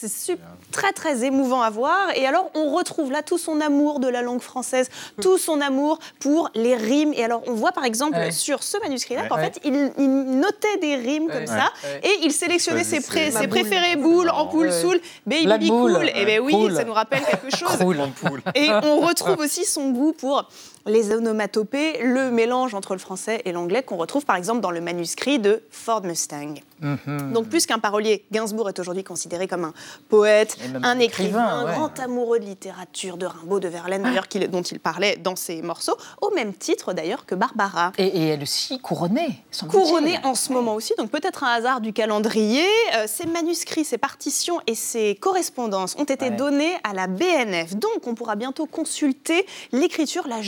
[0.72, 2.16] très très émouvant à voir.
[2.16, 4.88] Et alors on retrouve là tout son amour de la langue française,
[5.20, 7.12] tout son amour pour les rimes.
[7.14, 8.30] Et alors on voit par exemple Ouais.
[8.30, 9.28] sur ce manuscrit-là Ouais.
[9.28, 9.44] qu'en Ouais.
[9.52, 11.46] fait il, il notait des rimes comme Ouais.
[11.46, 12.00] ça Ouais.
[12.04, 13.48] et il sélectionnait ses, pré- ses boule.
[13.48, 14.80] préférés boules, ampoules, Ouais.
[14.80, 16.10] soul, baby cool.
[16.14, 16.74] Et ben oui, Cool.
[16.76, 17.76] ça nous rappelle quelque chose.
[17.78, 18.42] Cool.
[18.54, 20.48] Et on retrouve aussi son goût pour
[20.86, 24.80] les onomatopées, le mélange entre le français et l'anglais qu'on retrouve par exemple dans le
[24.80, 26.54] manuscrit de Ford Mustang.
[26.80, 27.32] Mhm.
[27.34, 29.74] Donc plus qu'un parolier, Gainsbourg est aujourd'hui considéré comme un
[30.08, 31.72] poète, un écrivain, un ouais.
[31.72, 35.96] grand amoureux de littérature, de Rimbaud, de Verlaine, d'ailleurs dont il parlait dans ses morceaux,
[36.22, 37.92] au même titre d'ailleurs que Barbara.
[37.98, 39.44] Et, et elle aussi couronnée.
[39.68, 42.64] Couronnée en ce moment aussi, donc peut-être un hasard du calendrier.
[42.96, 46.30] Euh, ces manuscrits, ces partitions et ces correspondances ont été Ouais.
[46.36, 47.74] donnés à la BNF.
[47.76, 50.42] Donc on pourra bientôt consulter l'écriture, la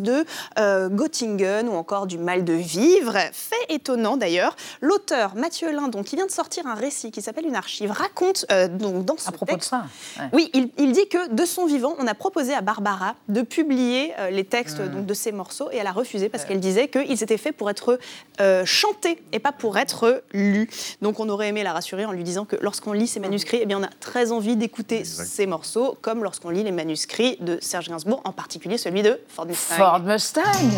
[0.00, 0.24] de
[0.58, 3.16] euh, Göttingen ou encore du mal de vivre.
[3.32, 7.56] Fait étonnant d'ailleurs, l'auteur Mathieu Lindon, qui vient de sortir un récit qui s'appelle Une
[7.56, 9.84] archive, raconte euh, donc dans ce À propos de texte ça.
[10.18, 10.28] ouais.
[10.32, 14.12] oui, il, il dit que de son vivant, on a proposé à Barbara de publier
[14.18, 14.88] euh, les textes Hmm.
[14.88, 17.70] donc, de ses morceaux et elle a refusé parce qu'elle disait qu'ils étaient faits pour
[17.70, 17.98] être
[18.40, 20.68] euh, chantés et pas pour être lus.
[21.00, 23.66] Donc on aurait aimé la rassurer en lui disant que lorsqu'on lit ces manuscrits, eh
[23.66, 27.88] bien, on a très envie d'écouter ces morceaux, comme lorsqu'on lit les manuscrits de Serge
[27.88, 29.76] Gainsbourg, en particulier celui de Ford Mustang.
[29.76, 30.70] Ford Mustang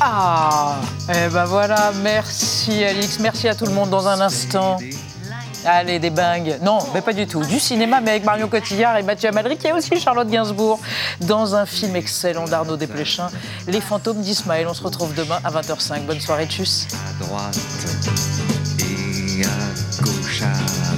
[0.00, 0.76] Ah
[1.08, 4.76] Eh ben voilà, merci Alix, merci à tout le monde dans un instant.
[5.64, 6.58] Allez, des bangs.
[6.62, 7.42] Non, mais pas du tout.
[7.44, 9.58] Du cinéma, mais avec Marion Cotillard et Mathieu Amalric.
[9.64, 10.78] Il y a aussi Charlotte Gainsbourg
[11.22, 13.28] dans un film excellent d'Arnaud Desplechin,
[13.66, 14.68] Les fantômes d'Ismaël.
[14.68, 16.02] On se retrouve demain à 20h05.
[16.06, 16.86] Bonne soirée, tchuss.
[16.92, 17.58] à droite
[18.78, 20.54] et à gauche à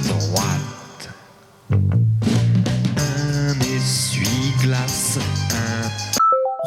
[0.07, 1.09] droite.
[2.97, 5.00] Un essuie-glace,